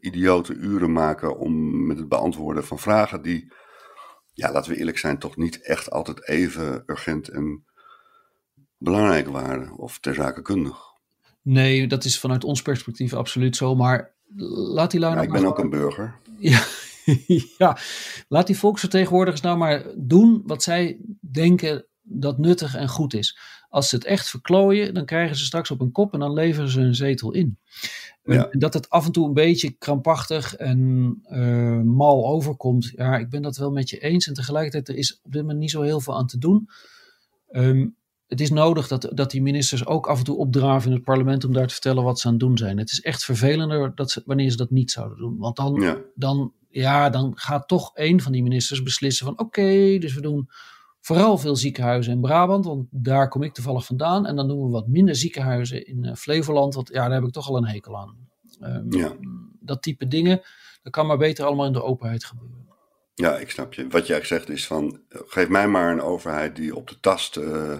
idiote 0.00 0.54
uren 0.54 0.92
maken 0.92 1.38
om 1.38 1.86
met 1.86 1.98
het 1.98 2.08
beantwoorden 2.08 2.64
van 2.64 2.78
vragen 2.78 3.22
die 3.22 3.52
ja, 4.34 4.52
laten 4.52 4.70
we 4.70 4.78
eerlijk 4.78 4.98
zijn, 4.98 5.18
toch 5.18 5.36
niet 5.36 5.60
echt 5.60 5.90
altijd 5.90 6.28
even 6.28 6.82
urgent 6.86 7.28
en 7.28 7.64
belangrijk 8.78 9.28
waren 9.28 9.76
of 9.76 9.98
ter 9.98 10.14
zake 10.14 10.42
kundig. 10.42 10.92
Nee, 11.42 11.86
dat 11.86 12.04
is 12.04 12.20
vanuit 12.20 12.44
ons 12.44 12.62
perspectief 12.62 13.12
absoluut 13.12 13.56
zo. 13.56 13.74
Maar 13.74 14.14
laat 14.74 14.90
die 14.90 15.00
lui 15.00 15.14
ja, 15.14 15.22
Ik 15.22 15.32
ben 15.32 15.46
ook 15.46 15.58
een 15.58 15.70
burger. 15.70 16.14
Ja, 16.38 16.64
ja, 17.58 17.78
laat 18.28 18.46
die 18.46 18.58
volksvertegenwoordigers 18.58 19.42
nou 19.42 19.56
maar 19.56 19.84
doen 19.96 20.42
wat 20.46 20.62
zij 20.62 21.00
denken 21.20 21.86
dat 22.04 22.38
nuttig 22.38 22.74
en 22.74 22.88
goed 22.88 23.14
is. 23.14 23.38
Als 23.68 23.88
ze 23.88 23.94
het 23.94 24.04
echt 24.04 24.28
verklooien, 24.28 24.94
dan 24.94 25.04
krijgen 25.04 25.36
ze 25.36 25.44
straks 25.44 25.70
op 25.70 25.80
een 25.80 25.92
kop 25.92 26.12
en 26.12 26.18
dan 26.18 26.32
leveren 26.32 26.68
ze 26.68 26.80
een 26.80 26.94
zetel 26.94 27.32
in. 27.32 27.58
Ja. 28.24 28.48
Dat 28.50 28.74
het 28.74 28.90
af 28.90 29.06
en 29.06 29.12
toe 29.12 29.26
een 29.26 29.34
beetje 29.34 29.70
krampachtig 29.70 30.54
en 30.54 30.78
uh, 31.30 31.80
mal 31.80 32.26
overkomt. 32.26 32.92
Ja, 32.96 33.16
ik 33.16 33.30
ben 33.30 33.42
dat 33.42 33.56
wel 33.56 33.70
met 33.70 33.90
je 33.90 33.98
eens. 33.98 34.26
En 34.26 34.34
tegelijkertijd, 34.34 34.88
er 34.88 34.96
is 34.96 35.20
op 35.22 35.32
dit 35.32 35.40
moment 35.40 35.58
niet 35.58 35.70
zo 35.70 35.82
heel 35.82 36.00
veel 36.00 36.16
aan 36.16 36.26
te 36.26 36.38
doen. 36.38 36.68
Um, 37.50 37.96
het 38.26 38.40
is 38.40 38.50
nodig 38.50 38.88
dat, 38.88 39.10
dat 39.14 39.30
die 39.30 39.42
ministers 39.42 39.86
ook 39.86 40.06
af 40.06 40.18
en 40.18 40.24
toe 40.24 40.36
opdraven 40.36 40.88
in 40.88 40.96
het 40.96 41.04
parlement 41.04 41.44
om 41.44 41.52
daar 41.52 41.66
te 41.66 41.72
vertellen 41.72 42.04
wat 42.04 42.20
ze 42.20 42.26
aan 42.26 42.32
het 42.32 42.42
doen 42.42 42.58
zijn. 42.58 42.78
Het 42.78 42.90
is 42.90 43.00
echt 43.00 43.24
vervelender 43.24 43.94
dat 43.94 44.10
ze, 44.10 44.22
wanneer 44.24 44.50
ze 44.50 44.56
dat 44.56 44.70
niet 44.70 44.90
zouden 44.90 45.18
doen. 45.18 45.38
Want 45.38 45.56
dan, 45.56 45.74
ja. 45.74 45.98
dan, 46.14 46.52
ja, 46.68 47.10
dan 47.10 47.32
gaat 47.34 47.68
toch 47.68 47.90
een 47.94 48.20
van 48.20 48.32
die 48.32 48.42
ministers 48.42 48.82
beslissen 48.82 49.26
van 49.26 49.38
oké, 49.38 49.98
dus 49.98 50.14
we 50.14 50.20
doen 50.20 50.48
vooral 51.04 51.38
veel 51.38 51.56
ziekenhuizen 51.56 52.12
in 52.12 52.20
Brabant, 52.20 52.64
want 52.64 52.86
daar 52.90 53.28
kom 53.28 53.42
ik 53.42 53.52
toevallig 53.52 53.84
vandaan. 53.84 54.26
En 54.26 54.36
dan 54.36 54.48
doen 54.48 54.64
we 54.64 54.70
wat 54.70 54.86
minder 54.86 55.16
ziekenhuizen 55.16 55.86
in 55.86 56.04
uh, 56.04 56.14
Flevoland, 56.14 56.74
want 56.74 56.88
ja, 56.88 57.02
daar 57.08 57.14
heb 57.14 57.24
ik 57.24 57.32
toch 57.32 57.48
al 57.48 57.56
een 57.56 57.66
hekel 57.66 57.96
aan. 57.96 58.28
Um, 58.60 58.92
ja. 58.92 59.12
Dat 59.60 59.82
type 59.82 60.08
dingen, 60.08 60.40
dat 60.82 60.92
kan 60.92 61.06
maar 61.06 61.18
beter 61.18 61.44
allemaal 61.44 61.66
in 61.66 61.72
de 61.72 61.82
openheid 61.82 62.24
gebeuren. 62.24 62.66
Ja, 63.14 63.36
ik 63.36 63.50
snap 63.50 63.74
je. 63.74 63.88
Wat 63.88 64.06
jij 64.06 64.24
zegt 64.24 64.48
is 64.48 64.66
van, 64.66 65.00
geef 65.08 65.48
mij 65.48 65.68
maar 65.68 65.92
een 65.92 66.02
overheid 66.02 66.56
die 66.56 66.76
op 66.76 66.88
de 66.88 67.00
tast 67.00 67.36
uh, 67.36 67.76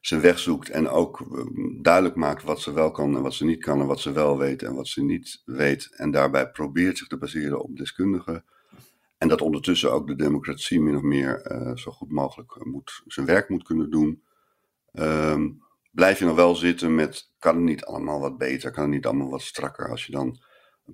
zijn 0.00 0.20
weg 0.20 0.38
zoekt 0.38 0.70
en 0.70 0.88
ook 0.88 1.20
uh, 1.20 1.44
duidelijk 1.82 2.14
maakt 2.16 2.42
wat 2.42 2.60
ze 2.60 2.72
wel 2.72 2.90
kan 2.90 3.16
en 3.16 3.22
wat 3.22 3.34
ze 3.34 3.44
niet 3.44 3.64
kan 3.64 3.80
en 3.80 3.86
wat 3.86 4.00
ze 4.00 4.12
wel 4.12 4.38
weet 4.38 4.62
en 4.62 4.74
wat 4.74 4.88
ze 4.88 5.04
niet 5.04 5.42
weet. 5.44 5.88
En 5.96 6.10
daarbij 6.10 6.50
probeert 6.50 6.98
zich 6.98 7.06
te 7.06 7.18
baseren 7.18 7.62
op 7.62 7.76
deskundigen 7.76 8.44
en 9.24 9.30
dat 9.30 9.40
ondertussen 9.40 9.92
ook 9.92 10.06
de 10.06 10.16
democratie 10.16 10.80
min 10.80 10.96
of 10.96 11.02
meer 11.02 11.52
uh, 11.52 11.76
zo 11.76 11.90
goed 11.90 12.10
mogelijk 12.10 12.64
moet, 12.64 13.02
zijn 13.06 13.26
werk 13.26 13.48
moet 13.48 13.62
kunnen 13.62 13.90
doen. 13.90 14.22
Um, 14.92 15.62
blijf 15.90 16.18
je 16.18 16.24
nog 16.24 16.36
wel 16.36 16.54
zitten 16.54 16.94
met, 16.94 17.32
kan 17.38 17.54
het 17.54 17.64
niet 17.64 17.84
allemaal 17.84 18.20
wat 18.20 18.38
beter, 18.38 18.70
kan 18.70 18.82
het 18.82 18.92
niet 18.92 19.06
allemaal 19.06 19.30
wat 19.30 19.42
strakker 19.42 19.90
als 19.90 20.06
je 20.06 20.12
dan 20.12 20.42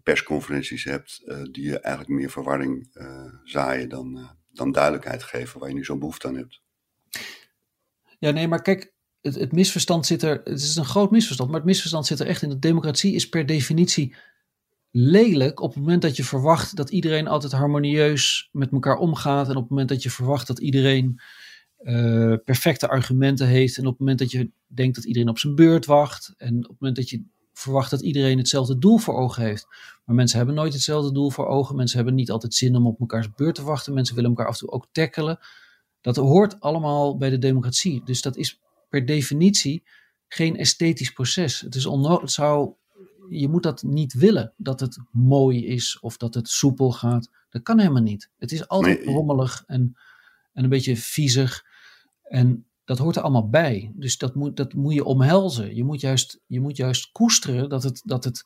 persconferenties 0.03 0.85
hebt 0.85 1.23
uh, 1.25 1.43
die 1.51 1.65
je 1.65 1.81
eigenlijk 1.81 2.21
meer 2.21 2.31
verwarring 2.31 2.91
uh, 2.93 3.35
zaaien 3.45 3.89
dan, 3.89 4.37
dan 4.53 4.73
duidelijkheid 4.73 5.23
geven 5.23 5.61
waar 5.61 5.69
je 5.69 5.75
nu 5.75 5.85
zo'n 5.85 5.99
behoefte 5.99 6.29
aan 6.29 6.37
hebt. 6.37 6.63
Ja, 8.19 8.31
nee, 8.31 8.49
maar 8.49 8.63
kijk, 8.63 8.95
het, 9.21 9.35
het, 9.35 9.53
misverstand 9.53 10.07
zit 10.07 10.23
er, 10.23 10.41
het 10.45 10.61
is 10.61 10.77
een 10.77 10.85
groot 10.85 11.11
misverstand, 11.11 11.51
maar 11.51 11.59
het 11.59 11.69
misverstand 11.69 12.07
zit 12.07 12.21
er 12.21 12.27
echt 12.27 12.43
in. 12.43 12.49
De 12.49 12.59
democratie 12.59 13.15
is 13.15 13.29
per 13.29 13.47
definitie 13.47 14.17
lelijk 14.91 15.61
op 15.61 15.75
het 15.75 15.83
moment 15.83 16.03
dat 16.03 16.17
je 16.17 16.25
verwacht 16.25 16.77
dat 16.77 16.91
iedereen 16.91 17.29
altijd 17.29 17.53
harmonieus 17.53 18.49
met 18.53 18.73
elkaar 18.73 18.97
omgaat. 18.97 19.49
En 19.49 19.57
op 19.57 19.61
het 19.61 19.71
moment 19.71 19.89
dat 19.89 20.03
je 20.03 20.11
verwacht 20.11 20.47
dat 20.47 20.59
iedereen 20.59 21.21
uh, 21.83 22.35
perfecte 22.45 22.89
argumenten 22.89 23.47
heeft. 23.47 23.77
En 23.77 23.85
op 23.85 23.91
het 23.91 23.99
moment 23.99 24.19
dat 24.19 24.31
je 24.31 24.51
denkt 24.67 24.95
dat 24.95 25.05
iedereen 25.05 25.29
op 25.29 25.39
zijn 25.39 25.55
beurt 25.55 25.87
wacht. 25.87 26.35
En 26.37 26.57
op 26.57 26.71
het 26.71 26.81
moment 26.81 26.97
dat 26.97 27.11
je 27.11 27.25
verwacht 27.53 27.91
dat 27.91 28.01
iedereen 28.01 28.39
hetzelfde 28.39 28.79
doel 28.79 28.99
voor 28.99 29.15
ogen 29.15 29.43
heeft. 29.43 29.67
Maar 30.05 30.17
mensen 30.17 30.37
hebben 30.37 30.55
nooit 30.55 30.73
hetzelfde 30.73 31.13
doel 31.13 31.31
voor 31.31 31.47
ogen. 31.47 31.77
Mensen 31.77 31.97
hebben 31.97 32.15
niet 32.15 32.31
altijd 32.31 32.55
zin 32.55 32.77
om 32.77 32.87
op 32.87 33.01
elkaars 33.01 33.35
beurt 33.35 33.55
te 33.55 33.63
wachten. 33.63 33.95
Mensen 33.95 34.15
willen 34.15 34.31
elkaar 34.31 34.47
af 34.47 34.53
en 34.53 34.59
toe 34.59 34.71
ook 34.71 34.87
tackelen. 34.93 35.39
Dat 36.01 36.17
hoort 36.17 36.61
allemaal 36.61 37.17
bij 37.17 37.31
de 37.31 37.39
democratie. 37.39 38.03
Dus 38.05 38.23
dat 38.23 38.37
is 38.37 38.61
per 38.89 39.07
definitie 39.07 39.83
geen 40.29 40.57
esthetisch 40.57 41.13
proces. 41.13 41.61
Het, 41.61 41.75
is 41.75 41.85
het 41.85 42.31
zou 42.31 42.73
je 43.31 43.49
moet 43.49 43.63
dat 43.63 43.83
niet 43.83 44.13
willen, 44.13 44.53
dat 44.57 44.81
het 44.81 44.99
mooi 45.11 45.67
is 45.67 45.99
of 46.01 46.17
dat 46.17 46.35
het 46.35 46.49
soepel 46.49 46.93
gaat. 46.93 47.31
Dat 47.51 47.63
kan 47.63 47.79
helemaal 47.79 48.03
niet. 48.03 48.31
Het 48.39 48.53
is 48.53 48.69
altijd 48.69 49.05
nee. 49.05 49.15
rommelig 49.15 49.65
en, 49.67 49.97
en 50.53 50.65
een 50.65 50.71
beetje 50.71 50.97
viezig. 50.97 51.65
En 52.23 52.67
dat 52.85 52.99
hoort 52.99 53.17
er 53.17 53.23
allemaal 53.23 53.49
bij. 53.49 53.93
Dus 53.95 54.19
dat 54.19 54.35
moet, 54.35 54.57
dat 54.57 54.75
moet 54.75 54.95
je 54.95 55.05
omhelzen. 55.05 55.75
Je 55.75 55.85
moet 55.85 56.01
juist, 56.01 56.41
je 56.47 56.61
moet 56.61 56.77
juist 56.77 57.13
koesteren 57.13 57.69
dat 57.69 57.83
het, 57.83 58.03
dat 58.05 58.25
het 58.25 58.45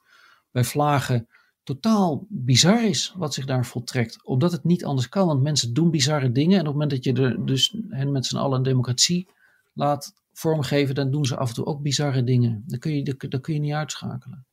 bij 0.50 0.64
vlagen 0.64 1.28
totaal 1.62 2.26
bizar 2.28 2.84
is 2.84 3.14
wat 3.16 3.34
zich 3.34 3.46
daar 3.46 3.66
voltrekt. 3.66 4.24
Omdat 4.24 4.52
het 4.52 4.64
niet 4.64 4.84
anders 4.84 5.08
kan, 5.08 5.26
want 5.26 5.42
mensen 5.42 5.74
doen 5.74 5.90
bizarre 5.90 6.32
dingen. 6.32 6.54
En 6.54 6.60
op 6.60 6.66
het 6.66 6.72
moment 6.72 6.90
dat 6.90 7.04
je 7.04 7.22
er 7.22 7.46
dus 7.46 7.76
hen 7.88 8.12
met 8.12 8.26
z'n 8.26 8.36
allen 8.36 8.56
een 8.56 8.62
democratie 8.62 9.28
laat 9.72 10.14
vormgeven, 10.32 10.94
dan 10.94 11.10
doen 11.10 11.24
ze 11.24 11.36
af 11.36 11.48
en 11.48 11.54
toe 11.54 11.66
ook 11.66 11.82
bizarre 11.82 12.24
dingen. 12.24 12.64
Dat 12.66 12.78
kun 12.78 12.96
je, 12.96 13.02
dat, 13.02 13.30
dat 13.30 13.40
kun 13.40 13.54
je 13.54 13.60
niet 13.60 13.72
uitschakelen. 13.72 14.46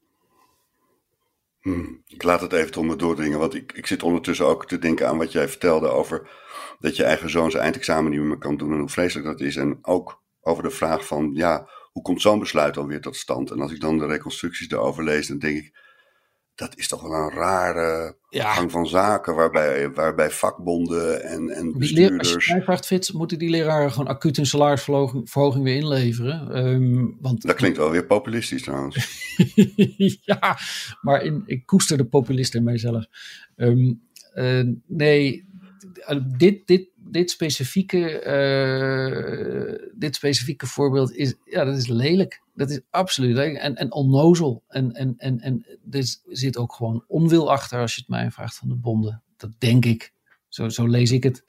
Hmm, 1.61 2.01
ik 2.07 2.23
laat 2.23 2.41
het 2.41 2.53
even 2.53 2.71
tot 2.71 2.83
me 2.83 2.95
doordringen, 2.95 3.39
want 3.39 3.53
ik, 3.53 3.71
ik 3.71 3.87
zit 3.87 4.03
ondertussen 4.03 4.45
ook 4.45 4.67
te 4.67 4.77
denken 4.79 5.07
aan 5.07 5.17
wat 5.17 5.31
jij 5.31 5.47
vertelde 5.47 5.87
over 5.87 6.29
dat 6.79 6.95
je 6.95 7.03
eigen 7.03 7.29
zoon 7.29 7.51
zijn 7.51 7.63
eindexamen 7.63 8.11
niet 8.11 8.21
meer 8.21 8.37
kan 8.37 8.57
doen 8.57 8.71
en 8.71 8.79
hoe 8.79 8.89
vreselijk 8.89 9.27
dat 9.27 9.41
is. 9.41 9.55
En 9.55 9.79
ook 9.81 10.23
over 10.41 10.63
de 10.63 10.69
vraag 10.69 11.05
van, 11.05 11.31
ja, 11.33 11.69
hoe 11.91 12.03
komt 12.03 12.21
zo'n 12.21 12.39
besluit 12.39 12.77
alweer 12.77 13.01
tot 13.01 13.15
stand? 13.15 13.51
En 13.51 13.61
als 13.61 13.71
ik 13.71 13.79
dan 13.79 13.97
de 13.97 14.05
reconstructies 14.05 14.71
erover 14.71 15.03
lees, 15.03 15.27
dan 15.27 15.39
denk 15.39 15.57
ik, 15.57 15.77
dat 16.55 16.77
is 16.77 16.87
toch 16.87 17.01
wel 17.01 17.11
een 17.11 17.29
rare 17.29 18.17
Ja. 18.29 18.53
gang 18.53 18.71
van 18.71 18.87
zaken 18.87 19.35
waarbij, 19.35 19.91
waarbij 19.91 20.29
vakbonden 20.29 21.23
en, 21.23 21.49
en 21.49 21.71
Die 21.71 21.93
leer, 21.93 22.09
als 22.09 22.17
bestuurders... 22.17 22.45
je 22.45 22.53
mij 22.53 22.63
vraagt, 22.63 22.85
Fits, 22.85 23.11
moeten 23.11 23.39
die 23.39 23.49
leraren 23.49 23.91
gewoon 23.91 24.07
acuut 24.07 24.35
hun 24.35 24.45
salarisverhoging 24.45 25.29
verhoging 25.29 25.63
weer 25.63 25.75
inleveren? 25.75 26.51
Ehm, 26.53 27.07
want 27.19 27.41
Dat 27.41 27.55
klinkt 27.55 27.77
wel 27.77 27.91
weer 27.91 28.05
populistisch 28.05 28.63
trouwens. 28.63 28.95
ja, 30.31 30.57
maar 31.01 31.23
in, 31.23 31.43
ik 31.45 31.65
koester 31.65 31.97
de 31.97 32.05
populist 32.05 32.55
in 32.55 32.63
mijzelf. 32.63 33.05
Ehm, 33.55 33.93
eh, 34.33 34.63
nee, 34.87 35.49
eh, 36.05 36.19
dit, 36.37 36.67
dit, 36.67 36.89
dit, 37.11 37.31
specifieke, 37.31 38.19
eh, 38.19 39.89
dit 39.93 40.15
specifieke 40.15 40.67
voorbeeld 40.67 41.15
is, 41.15 41.35
ja, 41.45 41.63
dat 41.65 41.77
is 41.77 41.87
lelijk. 41.87 42.41
Dat 42.53 42.69
is 42.69 42.81
absoluut 42.89 43.37
en, 43.37 43.75
en 43.75 43.91
onnozel. 43.91 44.63
En, 44.67 44.91
en, 44.91 45.13
en, 45.17 45.39
en 45.39 45.65
er 45.91 46.03
zit 46.27 46.57
ook 46.57 46.73
gewoon 46.73 47.03
onwil 47.07 47.51
achter 47.51 47.79
als 47.79 47.95
je 47.95 47.99
het 48.01 48.09
mij 48.09 48.31
vraagt 48.31 48.55
van 48.55 48.67
de 48.67 48.75
bonden. 48.75 49.23
Dat 49.37 49.51
denk 49.57 49.85
ik. 49.85 50.13
Zo, 50.47 50.69
zo 50.69 50.87
lees 50.87 51.11
ik 51.11 51.23
het. 51.23 51.43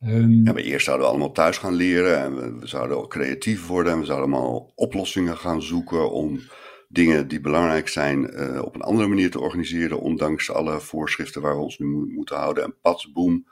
Ehm, 0.00 0.44
Ja, 0.44 0.52
maar 0.52 0.62
eerst 0.62 0.84
zouden 0.84 1.06
we 1.06 1.12
allemaal 1.12 1.32
thuis 1.32 1.58
gaan 1.58 1.74
leren 1.74 2.18
en 2.18 2.58
we, 2.60 2.66
zouden 2.66 2.96
ook 2.96 3.10
creatief 3.10 3.66
worden 3.66 3.92
en 3.92 3.98
we 3.98 4.04
zouden 4.04 4.28
allemaal 4.32 4.72
oplossingen 4.74 5.36
gaan 5.36 5.62
zoeken 5.62 6.10
om 6.12 6.40
dingen 6.88 7.28
die 7.28 7.40
belangrijk 7.40 7.88
zijn 7.88 8.30
eh, 8.30 8.62
op 8.62 8.74
een 8.74 8.80
andere 8.80 9.08
manier 9.08 9.30
te 9.30 9.40
organiseren, 9.40 10.00
ondanks 10.00 10.50
alle 10.50 10.80
voorschriften 10.80 11.42
waar 11.42 11.56
we 11.56 11.62
ons 11.62 11.78
nu 11.78 11.86
mo- 11.86 12.06
moeten 12.06 12.36
houden. 12.36 12.64
En 12.64 12.74
pats, 12.80 13.12
boem, 13.12 13.46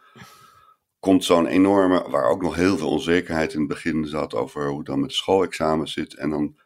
komt 1.00 1.24
zo'n 1.24 1.46
enorme, 1.46 2.08
waar 2.10 2.28
ook 2.28 2.42
nog 2.42 2.54
heel 2.54 2.78
veel 2.78 2.88
onzekerheid 2.90 3.52
in 3.52 3.58
het 3.58 3.68
begin 3.68 4.06
zat 4.06 4.34
over 4.34 4.68
hoe 4.68 4.78
het 4.78 4.86
dan 4.86 5.00
met 5.00 5.12
schoolexamen 5.12 5.88
zit. 5.88 6.14
En 6.14 6.30
dan, 6.30 6.58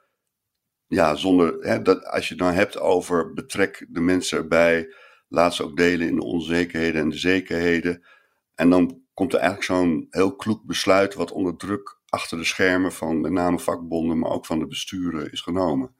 ja, 0.86 1.14
zonder, 1.14 1.56
hè, 1.60 1.82
dat, 1.82 2.04
als 2.06 2.28
je 2.28 2.34
het 2.34 2.42
nou 2.42 2.54
hebt 2.54 2.78
over 2.78 3.32
betrek 3.32 3.86
de 3.88 4.00
mensen 4.00 4.38
erbij, 4.38 4.94
laat 5.28 5.54
ze 5.54 5.62
ook 5.62 5.76
delen 5.76 6.08
in 6.08 6.14
de 6.16 6.24
onzekerheden 6.24 7.02
en 7.02 7.08
de 7.08 7.18
zekerheden. 7.18 8.04
En 8.54 8.70
dan 8.70 9.02
komt 9.14 9.32
er 9.32 9.38
eigenlijk 9.38 9.68
zo'n 9.68 10.06
heel 10.10 10.36
kloek 10.36 10.64
besluit 10.64 11.14
wat 11.14 11.32
onder 11.32 11.56
druk 11.56 11.98
achter 12.08 12.38
de 12.38 12.44
schermen 12.44 12.92
van 12.92 13.20
met 13.20 13.32
name 13.32 13.58
vakbonden, 13.58 14.18
maar 14.18 14.30
ook 14.30 14.46
van 14.46 14.58
de 14.58 14.66
besturen 14.66 15.32
is 15.32 15.40
genomen. 15.40 15.94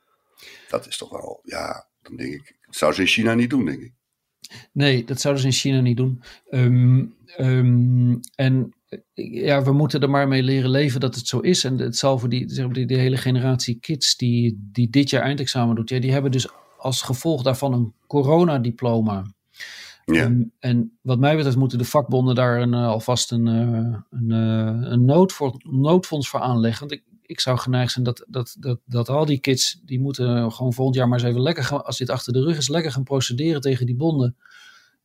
Dat 0.69 0.87
is 0.87 0.97
toch 0.97 1.11
wel, 1.11 1.41
ja, 1.43 1.89
dan 2.03 2.17
denk 2.17 2.33
ik, 2.33 2.57
dat 2.67 2.75
zou 2.75 2.93
ze 2.93 3.01
in 3.01 3.07
China 3.07 3.35
niet 3.35 3.51
doen, 3.51 3.65
denk 3.65 3.81
ik. 3.81 3.93
Nee, 4.73 5.05
dat 5.05 5.21
zouden 5.21 5.43
ze 5.43 5.49
in 5.49 5.55
China 5.55 5.81
niet 5.81 5.97
doen. 5.97 6.23
Ehm, 6.51 7.05
ehm, 7.37 8.17
en 8.35 8.75
eh, 8.89 8.99
ja, 9.45 9.63
we 9.63 9.73
moeten 9.73 10.01
er 10.01 10.11
maar 10.11 10.29
mee 10.29 10.43
leren 10.43 10.71
leven 10.71 11.01
dat 11.01 11.15
het 11.15 11.27
zo 11.27 11.39
is. 11.39 11.65
En 11.65 11.79
het 11.79 11.97
zal 11.97 12.19
voor 12.19 12.29
die, 12.29 12.45
zeg 12.47 12.65
maar, 12.65 12.75
die, 12.75 12.87
die 12.87 12.97
hele 12.97 13.17
generatie 13.17 13.79
kids 13.81 14.17
die, 14.17 14.69
die 14.73 14.91
dit 14.91 15.11
jaar 15.11 15.23
eindexamen 15.23 15.75
doet, 15.75 15.89
ja, 15.89 15.99
die 15.99 16.13
hebben 16.13 16.31
dus 16.31 16.49
als 16.79 17.03
gevolg 17.03 17.43
daarvan 17.43 17.73
een 17.73 17.93
coronadiploma. 18.07 19.25
Ja, 20.05 20.25
Ehm, 20.25 20.43
en 20.59 20.99
wat 21.01 21.19
mij 21.19 21.37
betreft 21.37 21.57
moeten 21.57 21.79
de 21.79 21.85
vakbonden 21.85 22.35
daar 22.35 22.61
een, 22.61 22.75
eh, 22.75 22.87
alvast 22.87 23.33
een, 23.33 23.49
eh, 23.49 23.99
een, 24.11 24.31
een 24.93 25.05
noodfonds 25.63 26.29
voor 26.29 26.41
aanleggen. 26.41 26.89
Want 26.89 27.01
ik, 27.01 27.14
ik 27.27 27.41
zou 27.41 27.59
geneigd 27.59 27.93
zijn 27.93 28.05
dat, 28.05 28.25
dat, 28.29 28.57
dat, 28.59 28.81
dat 28.85 29.09
al 29.09 29.25
die 29.25 29.39
kids, 29.39 29.81
die 29.85 30.01
moeten 30.01 30.53
gewoon 30.53 30.73
volgend 30.73 30.97
jaar 30.97 31.09
maar 31.09 31.19
eens 31.19 31.29
even 31.29 31.43
lekker 31.43 31.65
gaan, 31.65 31.85
als 31.85 31.99
dit 31.99 32.11
achter 32.11 32.33
de 32.33 32.43
rug 32.43 32.57
is, 32.57 32.69
lekker 32.69 32.93
gaan 32.93 33.05
procederen 33.05 33.61
tegen 33.61 33.87
die 33.87 33.97
bonden. 33.97 34.37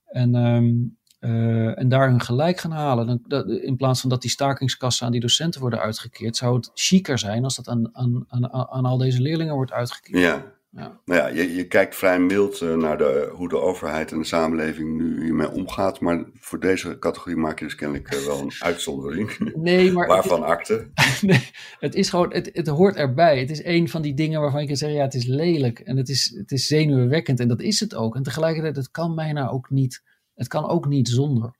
En, 0.05 0.35
ehm, 0.35 0.73
eh, 1.19 1.79
en 1.79 1.89
daar 1.89 2.09
hun 2.09 2.21
gelijk 2.21 2.59
gaan 2.59 2.71
halen. 2.71 3.07
Dan, 3.07 3.19
dat, 3.27 3.47
in 3.47 3.75
plaats 3.75 4.01
van 4.01 4.09
dat 4.09 4.21
die 4.21 4.31
stakingskassen 4.31 5.05
aan 5.05 5.11
die 5.11 5.21
docenten 5.21 5.61
worden 5.61 5.79
uitgekeerd, 5.79 6.35
zou 6.35 6.55
het 6.55 6.71
chiquer 6.73 7.19
zijn 7.19 7.43
als 7.43 7.55
dat 7.55 7.67
aan, 7.67 7.89
aan, 7.95 8.25
aan, 8.27 8.51
aan 8.51 8.85
al 8.85 8.97
deze 8.97 9.21
leerlingen 9.21 9.55
wordt 9.55 9.71
uitgekeerd. 9.71 10.23
ja. 10.23 10.57
Ja. 10.71 10.99
Nou 11.05 11.19
ja, 11.21 11.27
je, 11.27 11.55
je 11.55 11.67
kijkt 11.67 11.95
vrij 11.95 12.19
mild 12.19 12.61
eh, 12.61 12.75
naar 12.75 12.97
de, 12.97 13.29
hoe 13.33 13.49
de 13.49 13.57
overheid 13.57 14.11
en 14.11 14.17
de 14.19 14.25
samenleving 14.25 14.97
nu 14.97 15.23
hiermee 15.23 15.49
omgaat. 15.51 15.99
Maar 15.99 16.25
voor 16.33 16.59
deze 16.59 16.99
categorie 16.99 17.37
maak 17.37 17.59
je 17.59 17.65
dus 17.65 17.75
kennelijk 17.75 18.07
eh, 18.13 18.25
wel 18.25 18.39
een 18.39 18.51
uitzondering. 18.59 19.37
Nee, 19.55 19.91
maar 19.91 20.07
is- 20.07 20.13
Waarvan 20.13 20.43
akte? 20.43 20.87
Nee, 21.21 21.49
het 21.79 21.95
is 21.95 22.09
gewoon, 22.09 22.33
het, 22.33 22.49
het 22.53 22.67
hoort 22.67 22.95
erbij. 22.95 23.39
Het 23.39 23.49
is 23.49 23.63
een 23.63 23.89
van 23.89 24.01
die 24.01 24.13
dingen 24.13 24.41
waarvan 24.41 24.61
je 24.61 24.67
kan 24.67 24.75
zeggen, 24.75 24.97
ja, 24.97 25.03
het 25.03 25.13
is 25.13 25.25
lelijk 25.25 25.79
en 25.79 25.97
het 25.97 26.09
is, 26.09 26.33
het 26.37 26.51
is 26.51 26.67
zenuwwekkend 26.67 27.39
en 27.39 27.47
dat 27.47 27.61
is 27.61 27.79
het 27.79 27.95
ook. 27.95 28.15
En 28.15 28.23
tegelijkertijd, 28.23 28.75
het 28.75 28.91
kan 28.91 29.15
bijna 29.15 29.49
ook 29.49 29.69
niet, 29.69 30.03
het 30.35 30.47
kan 30.47 30.67
ook 30.67 30.87
niet 30.87 31.07
zonder. 31.09 31.55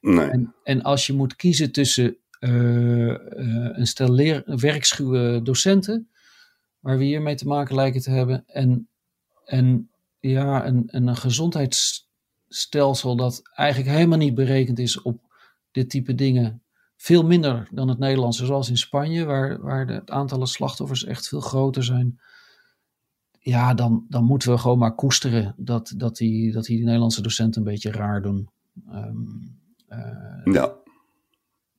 Nee. 0.00 0.28
En, 0.28 0.54
en 0.62 0.82
als 0.82 1.06
je 1.06 1.12
moet 1.12 1.36
kiezen 1.36 1.72
tussen 1.72 2.16
eh, 2.38 2.50
een 3.78 3.86
stel 3.86 4.12
leer, 4.12 4.42
werkschuwe 4.46 5.40
docenten, 5.42 6.08
waar 6.80 6.98
we 6.98 7.04
hiermee 7.04 7.34
te 7.34 7.46
maken 7.46 7.74
lijken 7.74 8.00
te 8.00 8.10
hebben, 8.10 8.44
en, 8.46 8.88
en 9.44 9.90
ja, 10.20 10.66
een, 10.66 10.82
een 10.86 11.16
gezondheidsstelsel 11.16 13.16
dat 13.16 13.40
eigenlijk 13.54 13.90
helemaal 13.90 14.18
niet 14.18 14.34
berekend 14.34 14.78
is 14.78 15.02
op 15.02 15.20
dit 15.70 15.90
type 15.90 16.14
dingen. 16.14 16.62
Veel 16.96 17.24
minder 17.24 17.68
dan 17.70 17.88
het 17.88 17.98
Nederlandse, 17.98 18.46
zoals 18.46 18.68
in 18.68 18.76
Spanje, 18.76 19.24
waar, 19.24 19.60
waar 19.60 19.86
de, 19.86 19.92
het 19.92 20.10
aantallen 20.10 20.46
slachtoffers 20.46 21.04
echt 21.04 21.28
veel 21.28 21.40
groter 21.40 21.84
zijn. 21.84 22.20
Ja, 23.38 23.74
dan, 23.74 24.06
dan 24.08 24.24
moeten 24.24 24.50
we 24.50 24.58
gewoon 24.58 24.78
maar 24.78 24.94
koesteren 24.94 25.54
dat, 25.56 25.92
dat, 25.96 26.16
die, 26.16 26.52
dat 26.52 26.64
die 26.64 26.84
Nederlandse 26.84 27.22
docenten 27.22 27.60
een 27.60 27.72
beetje 27.72 27.90
raar 27.90 28.22
doen. 28.22 28.48
Ehm, 28.90 29.16
eh, 29.88 30.54
Ja. 30.54 30.74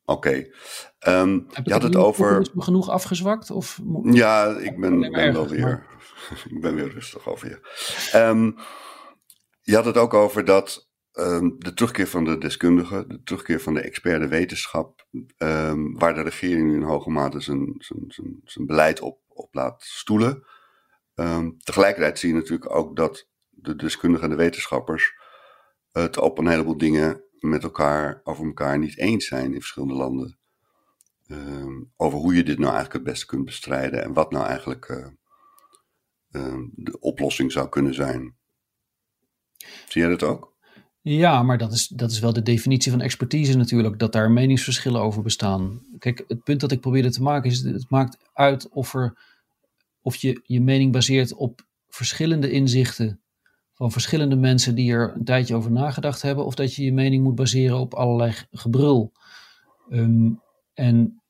Oké. 0.09 0.47
Ehm, 0.99 1.39
je 1.63 1.71
had 1.73 1.83
het 1.83 1.95
over. 1.95 2.27
populisme 2.27 2.61
genoeg 2.61 2.89
afgezwakt? 2.89 3.51
Of 3.51 3.79
moet- 3.83 4.15
Ja, 4.15 4.45
ik 4.57 4.79
ben, 4.79 4.91
Alleen 4.93 5.11
maar 5.11 5.21
ben 5.21 5.33
wel 5.33 5.47
weer. 5.47 5.85
ik 6.53 6.61
ben 6.61 6.75
weer 6.75 6.89
rustig 6.89 7.27
over 7.27 7.47
je. 7.49 7.59
Ehm, 8.11 8.51
je 9.61 9.75
had 9.75 9.85
het 9.85 9.97
ook 9.97 10.13
over 10.13 10.45
dat 10.45 10.89
ehm, 11.11 11.49
de 11.57 11.73
terugkeer 11.73 12.07
van 12.07 12.23
de 12.23 12.37
deskundigen, 12.37 13.09
de 13.09 13.21
terugkeer 13.23 13.59
van 13.61 13.73
de 13.73 13.81
expert, 13.81 14.21
de 14.21 14.27
wetenschap, 14.27 15.07
waar 15.93 16.13
de 16.13 16.21
regering 16.21 16.67
nu 16.67 16.75
in 16.75 16.81
hoge 16.83 17.09
mate 17.09 17.39
zijn, 17.39 17.75
zijn, 17.77 18.03
zijn, 18.07 18.39
zijn 18.43 18.65
beleid 18.65 19.01
op, 19.01 19.19
op 19.27 19.53
laat 19.53 19.83
stoelen. 19.83 20.43
Tegelijkertijd 21.63 22.19
zie 22.19 22.29
je 22.29 22.35
natuurlijk 22.35 22.75
ook 22.75 22.95
dat 22.95 23.27
de 23.49 23.75
deskundigen 23.75 24.25
en 24.25 24.29
de 24.37 24.43
wetenschappers 24.43 25.13
het 25.91 26.17
op 26.17 26.37
een 26.37 26.47
heleboel 26.47 26.77
dingen 26.77 27.23
met 27.39 27.63
elkaar, 27.63 28.21
over 28.23 28.45
elkaar 28.45 28.79
niet 28.79 28.97
eens 28.97 29.27
zijn 29.27 29.53
in 29.53 29.59
verschillende 29.59 29.95
landen. 29.95 30.37
Ehm, 31.27 31.83
over 31.95 32.19
hoe 32.19 32.35
je 32.35 32.43
dit 32.43 32.57
nou 32.57 32.73
eigenlijk 32.73 32.93
het 32.93 33.13
beste 33.13 33.25
kunt 33.25 33.45
bestrijden 33.45 34.03
en 34.03 34.13
wat 34.13 34.31
nou 34.31 34.45
eigenlijk 34.45 34.85
eh, 34.85 35.07
ehm, 36.31 36.63
de 36.71 36.99
oplossing 36.99 37.51
zou 37.51 37.69
kunnen 37.69 37.93
zijn. 37.93 38.35
Zie 39.87 40.01
jij 40.01 40.09
dat 40.09 40.23
ook? 40.23 40.53
Ja, 41.01 41.43
maar 41.43 41.57
dat 41.57 41.73
is, 41.73 41.87
dat 41.87 42.11
is 42.11 42.19
wel 42.19 42.33
de 42.33 42.41
definitie 42.41 42.91
van 42.91 43.01
expertise 43.01 43.57
natuurlijk, 43.57 43.99
dat 43.99 44.11
daar 44.11 44.31
meningsverschillen 44.31 45.01
over 45.01 45.21
bestaan. 45.21 45.81
Kijk, 45.99 46.23
het 46.27 46.43
punt 46.43 46.59
dat 46.59 46.71
ik 46.71 46.79
probeerde 46.79 47.11
te 47.11 47.21
maken 47.21 47.49
is, 47.49 47.61
het 47.61 47.89
maakt 47.89 48.17
uit 48.33 48.69
of, 48.69 48.93
er, 48.93 49.17
of 50.01 50.15
je 50.15 50.41
je 50.43 50.61
mening 50.61 50.91
baseert 50.91 51.33
op 51.33 51.65
verschillende 51.89 52.51
inzichten 52.51 53.21
van 53.79 53.91
verschillende 53.91 54.35
mensen 54.35 54.75
die 54.75 54.91
er 54.91 55.13
een 55.15 55.23
tijdje 55.23 55.55
over 55.55 55.71
nagedacht 55.71 56.21
hebben, 56.21 56.45
of 56.45 56.55
dat 56.55 56.73
je 56.73 56.83
je 56.83 56.93
mening 56.93 57.23
moet 57.23 57.35
baseren 57.35 57.79
op 57.79 57.93
allerlei 57.93 58.33
gebrul. 58.51 59.11
Ehm, 59.89 60.31
en 60.73 61.21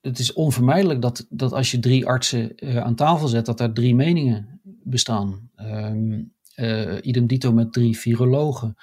het 0.00 0.18
is 0.18 0.32
onvermijdelijk 0.32 1.02
dat, 1.02 1.26
dat 1.28 1.52
als 1.52 1.70
je 1.70 1.78
drie 1.78 2.06
artsen 2.06 2.56
eh, 2.56 2.76
aan 2.76 2.94
tafel 2.94 3.28
zet, 3.28 3.46
dat 3.46 3.58
daar 3.58 3.72
drie 3.72 3.94
meningen 3.94 4.60
bestaan. 4.82 5.50
Eh, 6.54 6.98
idem 7.00 7.26
dito 7.26 7.52
met 7.52 7.72
drie 7.72 7.98
virologen. 7.98 8.74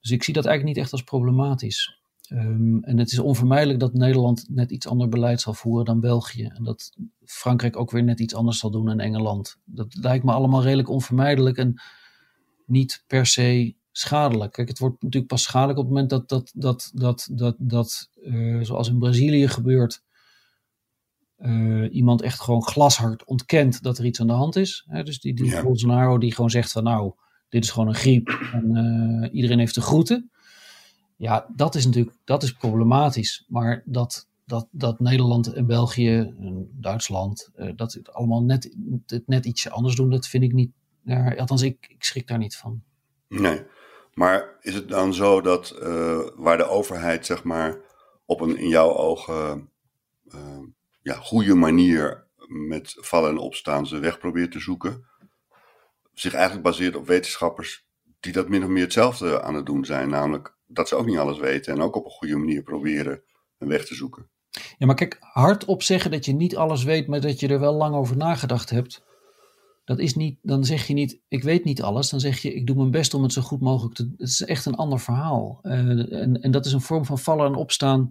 Dus 0.00 0.10
ik 0.10 0.22
zie 0.22 0.34
dat 0.34 0.46
eigenlijk 0.46 0.76
niet 0.76 0.84
echt 0.84 0.92
als 0.92 1.02
problematisch. 1.02 2.00
Ehm, 2.28 2.78
en 2.78 2.98
het 2.98 3.12
is 3.12 3.18
onvermijdelijk 3.18 3.80
dat 3.80 3.94
Nederland 3.94 4.44
net 4.48 4.70
iets 4.70 4.86
ander 4.86 5.08
beleid 5.08 5.40
zal 5.40 5.54
voeren 5.54 5.84
dan 5.84 6.00
België. 6.00 6.44
En 6.44 6.64
dat 6.64 6.96
Frankrijk 7.24 7.76
ook 7.76 7.90
weer 7.90 8.04
net 8.04 8.20
iets 8.20 8.34
anders 8.34 8.58
zal 8.58 8.70
doen 8.70 8.88
en 8.88 9.00
Engeland. 9.00 9.56
Dat 9.64 9.94
lijkt 9.94 10.24
me 10.24 10.32
allemaal 10.32 10.62
redelijk 10.62 10.88
onvermijdelijk 10.88 11.56
en 11.56 11.80
niet 12.70 13.04
per 13.06 13.26
se 13.26 13.74
schadelijk. 13.92 14.52
Kijk, 14.52 14.68
het 14.68 14.78
wordt 14.78 15.02
natuurlijk 15.02 15.32
pas 15.32 15.42
schadelijk 15.42 15.78
op 15.78 15.84
het 15.84 15.94
moment 15.94 16.10
dat, 16.10 16.28
dat, 16.28 16.50
dat, 16.54 16.90
dat, 16.94 17.28
dat, 17.32 17.56
dat 17.58 18.10
eh, 18.22 18.60
zoals 18.60 18.88
in 18.88 18.98
Brazilië 18.98 19.48
gebeurt, 19.48 20.02
eh, 21.36 21.94
iemand 21.94 22.22
echt 22.22 22.40
gewoon 22.40 22.62
glashard 22.62 23.24
ontkent 23.24 23.82
dat 23.82 23.98
er 23.98 24.04
iets 24.04 24.20
aan 24.20 24.26
de 24.26 24.32
hand 24.32 24.56
is. 24.56 24.84
Hè? 24.86 25.02
Dus 25.02 25.20
die, 25.20 25.34
die 25.34 25.46
Ja. 25.46 25.62
Bolsonaro 25.62 26.18
die 26.18 26.34
gewoon 26.34 26.50
zegt 26.50 26.72
van 26.72 26.84
nou, 26.84 27.12
dit 27.48 27.64
is 27.64 27.70
gewoon 27.70 27.88
een 27.88 27.94
griep 27.94 28.28
en 28.52 28.76
eh, 28.76 29.34
iedereen 29.34 29.58
heeft 29.58 29.74
de 29.74 29.80
groeten. 29.80 30.30
Ja, 31.16 31.46
dat 31.56 31.74
is 31.74 31.84
natuurlijk 31.84 32.16
dat 32.24 32.42
is 32.42 32.52
problematisch. 32.52 33.44
Maar 33.48 33.82
dat, 33.84 34.28
dat, 34.44 34.68
dat 34.70 35.00
Nederland 35.00 35.52
en 35.52 35.66
België 35.66 36.16
en 36.16 36.70
Duitsland, 36.72 37.50
eh, 37.54 37.72
dat 37.76 37.92
het 37.92 38.12
allemaal 38.12 38.42
net, 38.42 38.76
het 39.06 39.26
net 39.26 39.46
ietsje 39.46 39.70
anders 39.70 39.94
doen, 39.96 40.10
dat 40.10 40.26
vind 40.26 40.44
ik 40.44 40.52
niet. 40.52 40.72
Ja, 41.10 41.34
althans, 41.36 41.62
ik, 41.62 41.86
ik 41.88 42.04
schrik 42.04 42.26
daar 42.26 42.38
niet 42.38 42.56
van. 42.56 42.82
Nee, 43.28 43.62
maar 44.14 44.56
is 44.60 44.74
het 44.74 44.88
dan 44.88 45.14
zo 45.14 45.40
dat 45.40 45.78
uh, 45.82 46.20
waar 46.36 46.56
de 46.56 46.68
overheid 46.68 47.26
zeg 47.26 47.44
maar 47.44 47.76
op 48.24 48.40
een 48.40 48.56
in 48.56 48.68
jouw 48.68 48.96
ogen 48.96 49.70
uh, 50.34 50.58
ja, 51.02 51.14
goede 51.14 51.54
manier 51.54 52.26
met 52.46 52.96
vallen 52.96 53.30
en 53.30 53.38
opstaan 53.38 53.86
zijn 53.86 54.00
weg 54.00 54.18
probeert 54.18 54.52
te 54.52 54.60
zoeken, 54.60 55.06
zich 56.12 56.32
eigenlijk 56.32 56.64
baseert 56.64 56.96
op 56.96 57.06
wetenschappers 57.06 57.86
die 58.20 58.32
dat 58.32 58.48
min 58.48 58.62
of 58.62 58.68
meer 58.68 58.82
hetzelfde 58.82 59.42
aan 59.42 59.54
het 59.54 59.66
doen 59.66 59.84
zijn, 59.84 60.08
namelijk 60.08 60.56
dat 60.66 60.88
ze 60.88 60.96
ook 60.96 61.06
niet 61.06 61.18
alles 61.18 61.38
weten 61.38 61.72
en 61.72 61.80
ook 61.80 61.96
op 61.96 62.04
een 62.04 62.10
goede 62.10 62.36
manier 62.36 62.62
proberen 62.62 63.22
een 63.58 63.68
weg 63.68 63.86
te 63.86 63.94
zoeken. 63.94 64.28
Ja, 64.78 64.86
maar 64.86 64.94
kijk, 64.94 65.16
hardop 65.20 65.82
zeggen 65.82 66.10
dat 66.10 66.24
je 66.24 66.32
niet 66.32 66.56
alles 66.56 66.84
weet, 66.84 67.06
maar 67.06 67.20
dat 67.20 67.40
je 67.40 67.48
er 67.48 67.60
wel 67.60 67.74
lang 67.74 67.94
over 67.94 68.16
nagedacht 68.16 68.70
hebt. 68.70 69.02
Dat 69.90 69.98
is 69.98 70.14
niet, 70.14 70.38
dan 70.42 70.64
zeg 70.64 70.86
je 70.86 70.94
niet, 70.94 71.18
ik 71.28 71.42
weet 71.42 71.64
niet 71.64 71.82
alles. 71.82 72.10
Dan 72.10 72.20
zeg 72.20 72.38
je, 72.38 72.54
ik 72.54 72.66
doe 72.66 72.76
mijn 72.76 72.90
best 72.90 73.14
om 73.14 73.22
het 73.22 73.32
zo 73.32 73.42
goed 73.42 73.60
mogelijk 73.60 73.94
te 73.94 74.14
Het 74.18 74.28
is 74.28 74.42
echt 74.42 74.66
een 74.66 74.74
ander 74.74 75.00
verhaal. 75.00 75.60
Uh, 75.62 76.12
en, 76.12 76.40
en 76.40 76.50
dat 76.50 76.66
is 76.66 76.72
een 76.72 76.80
vorm 76.80 77.04
van 77.04 77.18
vallen 77.18 77.46
en 77.46 77.54
opstaan. 77.54 78.10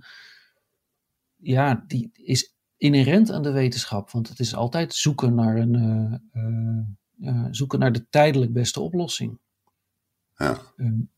Ja, 1.35 1.83
die 1.87 2.09
is 2.13 2.53
inherent 2.77 3.31
aan 3.31 3.43
de 3.43 3.51
wetenschap. 3.51 4.11
Want 4.11 4.29
het 4.29 4.39
is 4.39 4.55
altijd 4.55 4.93
zoeken 4.93 5.35
naar, 5.35 5.57
een, 5.57 5.73
uh, 5.73 6.43
uh, 6.43 6.85
ja, 7.15 7.47
zoeken 7.53 7.79
naar 7.79 7.91
de 7.91 8.09
tijdelijk 8.09 8.53
beste 8.53 8.79
oplossing. 8.79 9.37
Ja. 10.35 10.61
Um, 10.77 11.09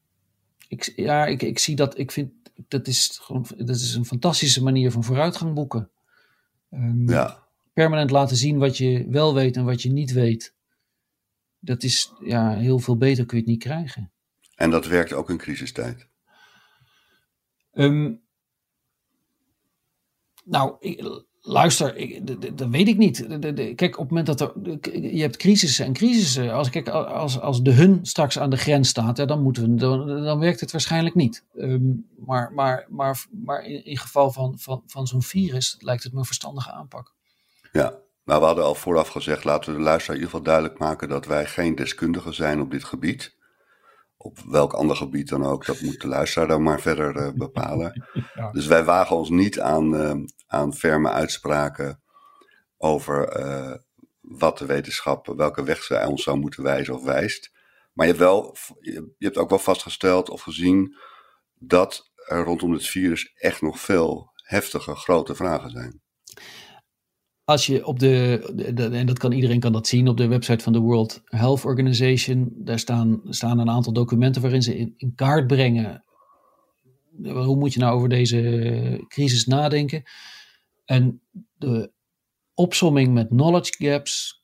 ik, 0.68 0.94
ja, 0.96 1.26
ik, 1.26 1.42
ik 1.42 1.60
zie 1.60 1.76
dat, 1.76 1.98
ik 1.98 2.12
vind, 2.12 2.32
dat 2.68 2.88
is 2.88 3.20
gewoon, 3.22 3.46
dat 3.58 3.76
is 3.76 3.96
een 3.96 4.06
fantastische 4.06 4.64
manier 4.64 4.92
van 4.92 5.04
vooruitgang 5.04 5.54
boeken. 5.54 5.90
Um, 6.72 7.10
ja. 7.10 7.50
Permanent 7.82 8.12
laten 8.12 8.38
zien 8.38 8.58
wat 8.58 8.78
je 8.78 9.06
wel 9.10 9.34
weet 9.34 9.56
en 9.56 9.66
wat 9.66 9.82
je 9.82 9.92
niet 9.92 10.12
weet. 10.12 10.54
Dat 11.60 11.84
is, 11.84 12.14
ja, 12.20 12.56
heel 12.56 12.80
veel 12.80 12.98
beter 12.98 13.26
kun 13.26 13.38
je 13.38 13.44
het 13.44 13.52
niet 13.52 13.64
krijgen. 13.64 14.12
En 14.56 14.70
dat 14.70 14.88
werkt 14.88 15.14
ook 15.14 15.30
in 15.30 15.38
crisistijd? 15.38 16.08
Um, 17.74 18.22
nou, 20.44 20.76
ik, 20.80 21.24
Luister, 21.42 22.20
dat 22.56 22.70
weet 22.70 22.88
ik 22.88 22.98
niet. 22.98 23.26
Kijk, 23.76 23.98
op 23.98 24.10
het 24.10 24.10
moment 24.10 24.26
dat 24.28 24.42
er. 24.42 24.52
Je 25.14 25.22
hebt 25.22 25.38
crisissen 25.38 25.86
en 25.86 25.94
crisissen. 25.94 26.54
Als, 26.54 26.70
kijk, 26.70 26.90
als, 26.90 27.40
als 27.40 27.62
de 27.62 27.72
hun 27.72 28.06
straks 28.06 28.40
aan 28.40 28.50
de 28.50 28.58
grens 28.58 28.90
staat, 28.90 29.18
ja, 29.18 29.26
dan, 29.26 29.42
moeten 29.42 29.64
we, 29.64 29.76
dan, 29.76 30.24
dan 30.24 30.40
werkt 30.40 30.60
het 30.60 30.72
waarschijnlijk 30.72 31.16
niet. 31.16 31.44
Um, 31.56 32.08
maar, 32.26 32.54
maar, 32.54 32.86
maar, 32.90 33.26
maar 33.46 33.66
in, 33.66 33.86
in 33.86 33.98
geval 33.98 34.32
van, 34.32 34.60
van, 34.60 34.84
van 34.88 35.08
zo'n 35.08 35.22
virus 35.24 35.76
lijkt 35.80 36.04
het 36.04 36.14
me 36.14 36.20
een 36.20 36.26
verstandige 36.26 36.72
aanpak. 36.72 37.14
Ja, 37.72 38.00
nou, 38.24 38.40
we 38.40 38.46
hadden 38.46 38.64
al 38.64 38.76
vooraf 38.76 39.08
gezegd: 39.08 39.44
laten 39.44 39.72
we 39.72 39.78
de 39.78 39.84
luisteraar 39.84 40.18
in 40.18 40.24
ieder 40.24 40.38
geval 40.38 40.54
duidelijk 40.54 40.80
maken 40.80 41.10
dat 41.10 41.26
wij 41.26 41.46
geen 41.46 41.76
deskundigen 41.76 42.34
zijn 42.34 42.62
op 42.62 42.72
dit 42.72 42.84
gebied 42.84 43.40
op 44.24 44.40
welk 44.40 44.74
ander 44.74 44.96
gebied 44.96 45.30
dan 45.30 45.46
ook, 45.46 45.66
dat 45.66 45.82
moet 45.82 46.02
de 46.02 46.08
luisteraar 46.08 46.48
dan 46.48 46.64
maar 46.64 46.82
verder 46.82 47.16
uh, 47.16 47.30
bepalen. 47.34 47.92
Ja. 48.34 48.52
Dus 48.52 48.68
wij 48.68 48.84
wagen 48.84 49.16
ons 49.16 49.30
niet 49.30 49.60
aan, 49.60 49.96
uh, 49.96 50.26
aan 50.48 50.74
ferme 50.74 51.10
uitspraken 51.10 52.02
over 52.78 53.40
uh, 53.40 53.76
wat 54.22 54.58
de 54.58 54.66
wetenschap, 54.66 55.28
welke 55.28 55.64
weg 55.64 55.84
ze 55.84 56.06
ons 56.08 56.24
zou 56.24 56.38
moeten 56.38 56.64
wijzen 56.64 56.94
of 56.94 57.04
wijst. 57.04 57.52
Maar 57.94 58.06
je 58.06 58.12
hebt, 58.12 58.24
wel, 58.24 58.56
je 58.80 59.16
hebt 59.18 59.38
ook 59.38 59.50
wel 59.50 59.60
vastgesteld 59.60 60.30
of 60.30 60.42
gezien 60.42 60.98
dat 61.54 62.12
er 62.28 62.44
rondom 62.44 62.72
het 62.72 62.88
virus 62.88 63.34
echt 63.36 63.62
nog 63.62 63.80
veel 63.80 64.32
heftige, 64.36 64.96
grote 64.96 65.36
vragen 65.36 65.70
zijn 65.70 66.02
als 67.52 67.66
je 67.66 67.86
op 67.86 68.00
de, 68.00 68.40
en 68.94 69.06
dat 69.06 69.18
kan 69.18 69.32
iedereen 69.32 69.60
kan 69.60 69.72
dat 69.72 69.88
zien 69.88 70.08
op 70.08 70.18
de 70.18 70.28
website 70.28 70.64
van 70.64 70.74
de 70.74 70.80
World 70.80 71.22
Health 71.26 71.66
Organization, 71.66 72.52
daar 72.56 72.80
staan, 72.80 73.22
staan 73.30 73.60
een 73.60 73.70
aantal 73.70 73.94
documenten 73.94 74.42
waarin 74.42 74.62
ze 74.62 74.78
in, 74.78 74.94
in 74.98 75.16
kaart 75.16 75.48
brengen 75.48 76.04
hoe 77.24 77.56
moet 77.56 77.74
je 77.74 77.80
nou 77.80 77.96
over 77.96 78.10
deze 78.10 79.06
crisis 79.08 79.46
nadenken. 79.46 80.04
En 80.86 81.22
de 81.58 81.92
opsomming 82.54 83.14
met 83.14 83.28
knowledge 83.28 83.74
gaps, 83.78 84.44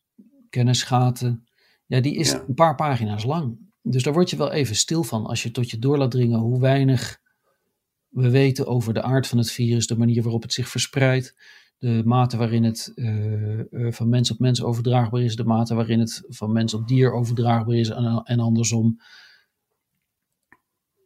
kennisgaten, 0.49 1.47
ja, 1.85 1.99
die 1.99 2.15
is 2.15 2.31
een 2.31 2.53
paar 2.53 2.75
pagina's 2.75 3.23
lang. 3.23 3.57
Dus 3.81 4.03
daar 4.03 4.13
word 4.13 4.29
je 4.29 4.37
wel 4.37 4.51
even 4.51 4.75
stil 4.75 5.03
van 5.03 5.25
als 5.25 5.43
je 5.43 5.51
tot 5.51 5.69
je 5.69 5.79
door 5.79 5.97
laat 5.97 6.11
dringen 6.11 6.39
hoe 6.39 6.59
weinig 6.59 7.19
we 8.07 8.29
weten 8.29 8.67
over 8.67 8.93
de 8.93 9.01
aard 9.01 9.27
van 9.27 9.37
het 9.37 9.51
virus, 9.51 9.87
de 9.87 9.97
manier 9.97 10.23
waarop 10.23 10.41
het 10.41 10.53
zich 10.53 10.69
verspreidt 10.69 11.35
de 11.77 12.01
mate 12.05 12.37
waarin 12.37 12.63
het 12.63 12.91
uh, 12.95 13.57
uh, 13.71 13.91
van 13.91 14.09
mens 14.09 14.31
op 14.31 14.39
mens 14.39 14.63
overdraagbaar 14.63 15.21
is, 15.21 15.35
de 15.35 15.43
mate 15.43 15.75
waarin 15.75 15.99
het 15.99 16.23
van 16.27 16.51
mens 16.51 16.73
op 16.73 16.87
dier 16.87 17.13
overdraagbaar 17.13 17.75
is 17.75 17.89
en, 17.89 18.21
en 18.23 18.39
andersom. 18.39 19.01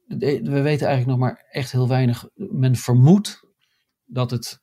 We 0.08 0.62
weten 0.62 0.88
eigenlijk 0.88 1.06
nog 1.06 1.18
maar 1.18 1.46
echt 1.50 1.72
heel 1.72 1.88
weinig. 1.88 2.30
Men 2.36 2.76
vermoedt 2.76 3.48
dat 4.06 4.32
het 4.32 4.62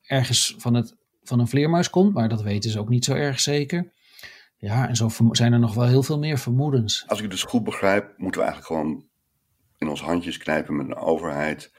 ergens 0.00 0.54
van, 0.58 0.74
het, 0.74 0.96
van 1.22 1.40
een 1.40 1.48
vleermuis 1.48 1.90
komt, 1.90 2.14
maar 2.14 2.28
dat 2.28 2.42
weten 2.42 2.70
ze 2.70 2.80
ook 2.80 2.88
niet 2.88 3.04
zo 3.04 3.14
erg 3.14 3.40
zeker. 3.40 3.92
Ja, 4.56 4.88
en 4.88 4.96
zo 4.96 5.10
zijn 5.30 5.52
er 5.52 5.58
nog 5.58 5.74
wel 5.74 5.86
heel 5.86 6.02
veel 6.02 6.18
meer 6.18 6.38
vermoedens. 6.38 7.04
Als 7.06 7.18
ik 7.18 7.24
het 7.24 7.32
dus 7.32 7.42
goed 7.42 7.64
begrijp, 7.64 8.14
moeten 8.16 8.40
we 8.40 8.46
eigenlijk 8.46 8.66
gewoon 8.80 9.08
in 9.78 9.88
ons 9.88 10.02
handjes 10.02 10.38
knijpen 10.38 10.76
met 10.76 10.86
een 10.86 10.96
overheid 10.96 11.72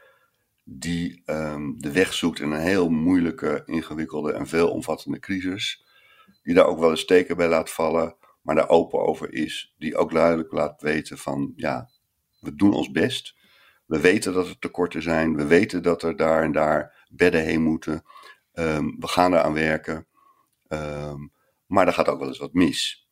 die 0.64 1.24
um, 1.26 1.82
de 1.82 1.92
weg 1.92 2.14
zoekt 2.14 2.40
in 2.40 2.52
een 2.52 2.62
heel 2.62 2.90
moeilijke, 2.90 3.64
ingewikkelde 3.66 4.32
en 4.32 4.48
veelomvattende 4.48 5.20
crisis. 5.20 5.86
Die 6.44 6.54
daar 6.54 6.66
ook 6.66 6.80
wel 6.80 6.90
eens 6.90 7.00
steken 7.00 7.38
bij 7.38 7.48
laat 7.48 7.70
vallen, 7.70 8.16
maar 8.42 8.56
daar 8.56 8.70
open 8.70 9.00
over 9.00 9.34
is. 9.34 9.74
Die 9.78 9.98
ook 9.98 10.12
duidelijk 10.12 10.52
laat 10.52 10.82
weten 10.82 11.18
van, 11.18 11.54
ja, 11.56 11.90
we 12.40 12.56
doen 12.56 12.74
ons 12.74 12.92
best. 12.92 13.36
We 13.86 14.00
weten 14.00 14.34
dat 14.34 14.48
er 14.48 14.60
tekorten 14.60 15.02
zijn. 15.02 15.36
We 15.36 15.46
weten 15.46 15.84
dat 15.84 16.04
er 16.04 16.16
daar 16.16 16.44
en 16.44 16.52
daar 16.52 17.06
bedden 17.10 17.44
heen 17.44 17.62
moeten. 17.62 18.04
Um, 18.54 18.96
we 19.00 19.08
gaan 19.08 19.34
eraan 19.34 19.54
werken. 19.54 20.08
Um, 20.68 21.32
maar 21.66 21.88
er 21.88 21.94
gaat 21.94 22.08
ook 22.08 22.20
wel 22.20 22.28
eens 22.28 22.38
wat 22.38 22.54
mis. 22.54 23.10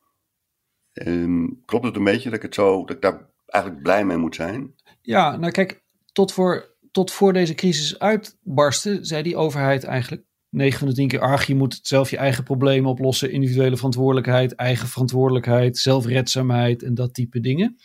klopt 1.65 1.85
het 1.85 1.95
een 1.95 2.03
beetje 2.03 2.29
dat 2.29 2.37
ik, 2.37 2.41
het 2.41 2.53
zo, 2.53 2.85
dat 2.85 2.95
ik 2.95 3.01
daar 3.01 3.29
eigenlijk 3.45 3.83
blij 3.83 4.05
mee 4.05 4.17
moet 4.17 4.35
zijn? 4.35 4.75
Ja, 5.01 5.37
nou 5.37 5.51
kijk, 5.51 5.83
tot 6.11 6.33
voor 6.33 6.77
tot 6.91 7.11
voor 7.11 7.33
deze 7.33 7.53
crisis 7.53 7.99
uitbarstte, 7.99 8.99
zei 9.01 9.23
die 9.23 9.35
overheid 9.37 9.83
eigenlijk 9.83 10.23
9 10.49 10.79
van 10.79 10.87
de 10.87 10.93
10 10.93 11.07
keer, 11.07 11.19
ach, 11.19 11.45
je 11.45 11.55
moet 11.55 11.79
zelf 11.81 12.09
je 12.09 12.17
eigen 12.17 12.43
problemen 12.43 12.91
oplossen, 12.91 13.31
individuele 13.31 13.75
verantwoordelijkheid, 13.75 14.55
eigen 14.55 14.87
verantwoordelijkheid, 14.87 15.77
zelfredzaamheid 15.77 16.83
en 16.83 16.93
dat 16.93 17.13
type 17.13 17.39
dingen. 17.39 17.77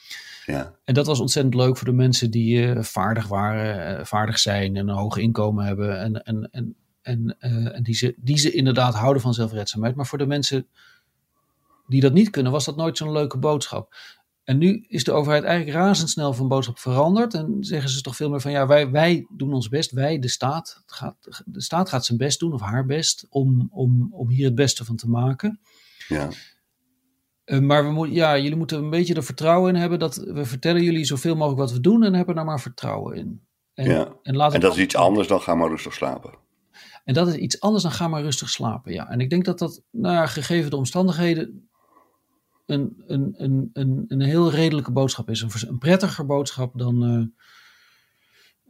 Ja. 0.47 0.75
En 0.85 0.95
dat 0.95 1.07
was 1.07 1.21
ontzettend 1.21 1.55
leuk 1.55 1.77
voor 1.77 1.87
de 1.87 1.93
mensen 1.93 2.31
die 2.31 2.57
uh, 2.57 2.83
vaardig 2.83 3.27
waren, 3.29 3.99
uh, 3.99 4.05
vaardig 4.05 4.39
zijn 4.39 4.77
en 4.77 4.89
een 4.89 4.97
hoog 4.97 5.17
inkomen 5.17 5.65
hebben 5.65 6.01
en, 6.01 6.25
en, 6.25 6.49
en, 6.51 6.77
en, 7.03 7.37
uh, 7.41 7.77
en 7.77 7.83
die, 7.83 7.95
ze, 7.95 8.15
die 8.17 8.39
ze 8.39 8.53
inderdaad 8.53 8.95
houden 8.95 9.23
van 9.23 9.35
zelfredzaamheid. 9.35 9.95
Maar 9.95 10.07
voor 10.07 10.19
de 10.19 10.27
mensen 10.27 10.67
die 11.87 12.01
dat 12.01 12.13
niet 12.13 12.31
kunnen, 12.31 12.53
was 12.53 12.65
dat 12.65 12.77
nooit 12.77 12.97
zo'n 12.97 13.13
leuke 13.13 13.39
boodschap. 13.39 13.95
En 14.45 14.59
nu 14.59 14.85
is 14.89 15.05
de 15.05 15.13
overheid 15.13 15.45
eigenlijk 15.45 15.77
razendsnel 15.77 16.33
van 16.33 16.49
boodschap 16.49 16.79
veranderd. 16.79 17.35
En 17.35 17.57
zeggen 17.61 17.91
ze 17.91 18.01
toch 18.01 18.17
veel 18.17 18.31
meer 18.31 18.41
van 18.41 18.51
ja, 18.51 18.67
wij, 18.67 18.91
wij 18.91 19.27
doen 19.29 19.53
ons 19.53 19.69
best. 19.69 19.91
Wij, 19.91 20.19
de 20.19 20.29
staat, 20.29 20.83
gaat, 20.87 21.43
de 21.47 21.63
staat 21.63 21.89
gaat 21.89 22.05
zijn 22.05 22.19
best 22.19 22.41
doen 22.41 22.53
of 22.53 22.61
haar 22.61 22.87
best 22.87 23.27
om, 23.29 23.69
om, 23.71 24.09
om 24.11 24.29
hier 24.29 24.45
het 24.45 24.55
beste 24.55 24.85
van 24.85 24.97
te 24.97 25.09
maken. 25.09 25.61
Ja. 26.09 26.29
Uh, 27.45 27.59
maar 27.59 27.85
we 27.85 27.91
moet, 27.91 28.13
ja, 28.13 28.39
jullie 28.39 28.57
moeten 28.57 28.79
een 28.79 28.91
beetje 28.91 29.15
er 29.15 29.25
vertrouwen 29.25 29.75
in 29.75 29.81
hebben 29.81 29.99
dat 29.99 30.17
we 30.17 30.45
vertellen 30.45 30.83
jullie 30.83 31.05
zoveel 31.05 31.35
mogelijk 31.35 31.61
wat 31.61 31.73
we 31.73 31.81
doen 31.81 32.03
en 32.03 32.15
hebben 32.15 32.35
daar 32.35 32.45
maar 32.45 32.61
vertrouwen 32.61 33.17
in. 33.17 33.43
En, 33.75 33.91
ja. 33.91 34.05
en, 34.23 34.35
en 34.41 34.61
dat 34.61 34.77
is 34.77 34.83
iets 34.83 34.97
anders 34.97 35.29
dan 35.29 35.41
ga 35.41 35.55
maar 35.55 35.69
rustig 35.69 35.95
slapen. 35.95 36.43
En 37.05 37.15
dat 37.15 37.29
is 37.29 37.35
iets 37.35 37.61
anders 37.61 37.83
dan 37.83 37.93
ga 37.93 38.09
maar 38.09 38.23
rustig 38.23 38.51
slapen, 38.51 38.93
ja. 38.93 39.11
En 39.11 39.21
ik 39.21 39.31
denk 39.31 39.45
dat 39.45 39.59
dat, 39.59 39.83
nou, 39.91 40.27
gegeven 40.27 40.71
de 40.71 40.77
omstandigheden, 40.77 41.69
een, 42.67 43.03
een, 43.07 43.35
een, 43.37 43.71
een, 43.73 44.05
een 44.09 44.21
heel 44.21 44.51
redelijke 44.51 44.93
boodschap 44.93 45.31
is. 45.31 45.41
Een, 45.41 45.51
een 45.69 45.79
prettiger 45.79 46.27
boodschap 46.27 46.79
dan 46.79 47.31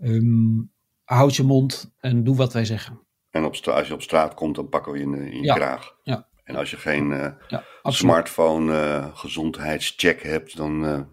uh, 0.01 0.15
um, 0.15 0.71
houd 1.05 1.37
je 1.37 1.43
mond 1.43 1.93
en 2.01 2.25
doe 2.25 2.37
wat 2.37 2.53
wij 2.53 2.65
zeggen. 2.65 3.01
En 3.31 3.45
op 3.45 3.57
als 3.67 3.89
je 3.89 3.95
op 3.95 4.03
straat 4.03 4.35
komt, 4.35 4.55
dan 4.55 4.69
pakken 4.69 4.93
we 4.93 4.99
je 4.99 5.05
in, 5.05 5.15
in 5.15 5.37
je 5.37 5.43
ja, 5.43 5.55
kraag. 5.55 5.97
Ja. 6.03 6.29
En 6.45 6.57
als 6.57 6.71
je 6.71 6.77
geen 6.77 7.11
uh, 7.11 7.33
ja, 7.49 7.65
smartphone 7.83 8.73
uh, 8.73 9.17
gezondheidscheck 9.17 10.23
hebt, 10.23 10.57
dan 10.57 11.07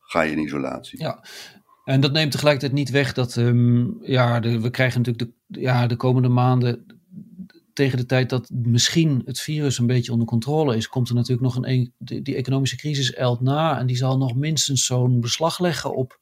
ga 0.00 0.20
je 0.20 0.32
in 0.32 0.38
isolatie. 0.38 1.02
Ja, 1.02 1.24
en 1.84 2.00
dat 2.00 2.12
neemt 2.12 2.30
tegelijkertijd 2.30 2.72
niet 2.72 2.90
weg 2.90 3.12
dat 3.12 3.36
um, 3.36 3.98
ja, 4.00 4.40
de, 4.40 4.60
we 4.60 4.70
krijgen 4.70 5.02
natuurlijk 5.02 5.32
de, 5.46 5.60
ja, 5.60 5.86
de 5.86 5.96
komende 5.96 6.28
maanden 6.28 7.02
tegen 7.74 7.98
de 7.98 8.06
tijd 8.06 8.30
dat 8.30 8.50
misschien 8.50 9.22
het 9.24 9.40
virus 9.40 9.78
een 9.78 9.86
beetje 9.86 10.12
onder 10.12 10.26
controle 10.26 10.76
is, 10.76 10.88
komt 10.88 11.08
er 11.08 11.14
natuurlijk 11.14 11.54
nog 11.54 11.66
een, 11.66 11.92
die, 11.98 12.22
die 12.22 12.34
economische 12.34 12.76
crisis 12.76 13.14
elt 13.14 13.40
na. 13.40 13.78
En 13.78 13.86
die 13.86 13.96
zal 13.96 14.18
nog 14.18 14.34
minstens 14.34 14.86
zo'n 14.86 15.20
beslag 15.20 15.58
leggen 15.58 15.94
op 15.94 16.20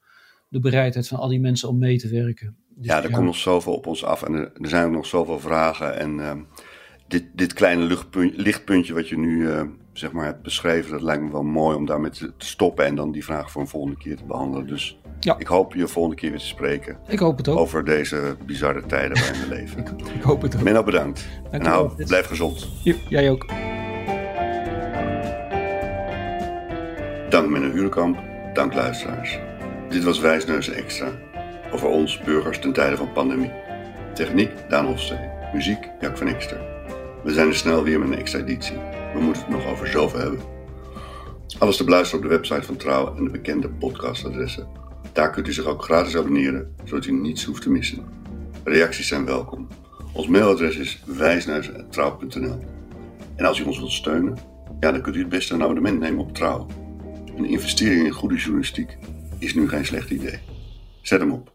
de 0.49 0.59
bereidheid 0.59 1.09
van 1.09 1.19
al 1.19 1.29
die 1.29 1.41
mensen 1.41 1.69
om 1.69 1.79
mee 1.79 1.99
te 1.99 2.09
werken. 2.09 2.57
Dus, 2.69 2.87
ja, 2.87 3.03
er 3.03 3.11
komt 3.11 3.25
nog 3.25 3.37
zoveel 3.37 3.75
op 3.75 3.87
ons 3.87 4.05
af 4.05 4.23
en 4.23 4.33
er, 4.33 4.53
er 4.61 4.69
zijn 4.69 4.87
ook 4.87 4.93
nog 4.93 5.07
zoveel 5.07 5.41
vragen. 5.41 5.99
En 5.99 6.19
uh, 6.19 6.33
dit, 7.09 7.25
dit 7.35 7.53
kleine 7.53 7.99
lichtpuntje 8.37 8.95
wat 8.95 9.09
je 9.09 9.19
nu 9.19 9.41
uh, 9.41 9.63
zeg 9.93 10.13
maar, 10.13 10.25
hebt 10.25 10.43
beschreven, 10.43 10.91
dat 10.91 11.03
lijkt 11.03 11.23
me 11.23 11.31
wel 11.31 11.43
mooi 11.43 11.77
om 11.77 11.87
daarmee 11.87 12.11
te, 12.11 12.33
te 12.37 12.47
stoppen 12.47 12.85
en 12.85 12.95
dan 12.95 13.13
die 13.13 13.25
vraag 13.25 13.51
voor 13.51 13.61
een 13.61 13.69
volgende 13.69 13.97
keer 13.97 14.17
te 14.17 14.25
behandelen. 14.25 14.67
Dus 14.67 14.99
Ja. 15.25 15.35
ik 15.39 15.47
hoop 15.47 15.75
je 15.75 15.89
volgende 15.89 16.17
keer 16.17 16.31
weer 16.31 16.39
te 16.39 16.47
spreken 16.47 16.97
Ik 17.07 17.19
hoop 17.19 17.37
het 17.37 17.49
ook. 17.49 17.59
over 17.59 17.85
deze 17.85 18.37
bizarre 18.47 18.87
tijden 18.87 19.19
waarin 19.21 19.41
we 19.41 19.49
leven. 19.49 19.79
Ik, 19.99 20.15
ik 20.15 20.23
hoop 20.23 20.43
het 20.43 20.57
ook. 20.57 20.63
Menno, 20.63 20.83
bedankt. 20.83 21.29
En 21.51 21.51
Dankjewel, 21.51 21.89
hou, 21.89 22.05
blijf 22.05 22.27
gezond. 22.27 22.69
Jij 23.09 23.31
ook. 23.31 23.47
Dank 27.31 27.49
Menno 27.49 27.71
Huurkamp, 27.71 28.19
dank 28.55 28.75
luisteraars. 28.75 29.39
Dit 29.89 30.05
was 30.05 30.19
Wijsneuzen 30.21 30.75
Extra. 30.75 31.09
Over 31.73 31.89
ons, 31.89 32.21
burgers, 32.21 32.59
ten 32.59 32.73
tijde 32.73 32.97
van 32.97 33.13
pandemie. 33.13 33.51
Techniek, 34.15 34.51
Daan 34.69 34.87
Hofstee. 34.87 35.19
Muziek, 35.53 35.89
Jack 36.01 36.17
van 36.19 36.27
Ekster. 36.27 36.61
We 37.25 37.33
zijn 37.33 37.49
er 37.49 37.55
snel 37.55 37.83
weer 37.83 37.99
met 37.99 38.09
een 38.09 38.19
extra 38.19 38.39
editie. 38.39 38.77
We 39.15 39.21
moeten 39.21 39.43
het 39.43 39.51
nog 39.51 39.67
over 39.67 39.87
zoveel 39.87 40.21
hebben. 40.21 40.41
Alles 41.59 41.77
te 41.77 41.85
beluisteren 41.85 42.25
op 42.25 42.31
de 42.31 42.37
website 42.37 42.63
van 42.63 42.77
Trouw 42.77 43.17
en 43.17 43.25
de 43.25 43.31
bekende 43.31 43.69
podcastadressen. 43.69 44.67
Daar 45.13 45.31
kunt 45.31 45.49
u 45.49 45.53
zich 45.53 45.65
ook 45.65 45.85
gratis 45.85 46.17
abonneren, 46.17 46.75
zodat 46.85 47.07
u 47.07 47.13
niets 47.13 47.45
hoeft 47.45 47.63
te 47.63 47.71
missen. 47.71 48.05
Reacties 48.65 49.09
zijn 49.09 49.25
welkom. 49.25 49.69
Ons 50.13 50.27
mailadres 50.27 50.77
is 50.77 51.03
wijsneuzen.trouw.nl 51.07 52.59
En 53.37 53.45
als 53.45 53.61
u 53.61 53.65
ons 53.65 53.79
wilt 53.79 53.93
steunen, 53.93 54.39
ja, 54.81 54.93
dan 54.93 55.01
kunt 55.01 55.17
u 55.17 55.19
het 55.19 55.29
beste 55.29 55.55
een 55.55 55.63
abonnement 55.63 55.99
nemen 55.99 56.21
op 56.21 56.35
Trouw. 56.35 56.67
Een 57.37 57.45
investering 57.45 58.05
in 58.05 58.13
goede 58.13 58.37
journalistiek 58.37 58.99
is 59.39 59.55
nu 59.55 59.69
geen 59.69 59.87
slecht 59.87 60.11
idee. 60.11 60.39
Zet 61.03 61.21
hem 61.21 61.33
op. 61.33 61.52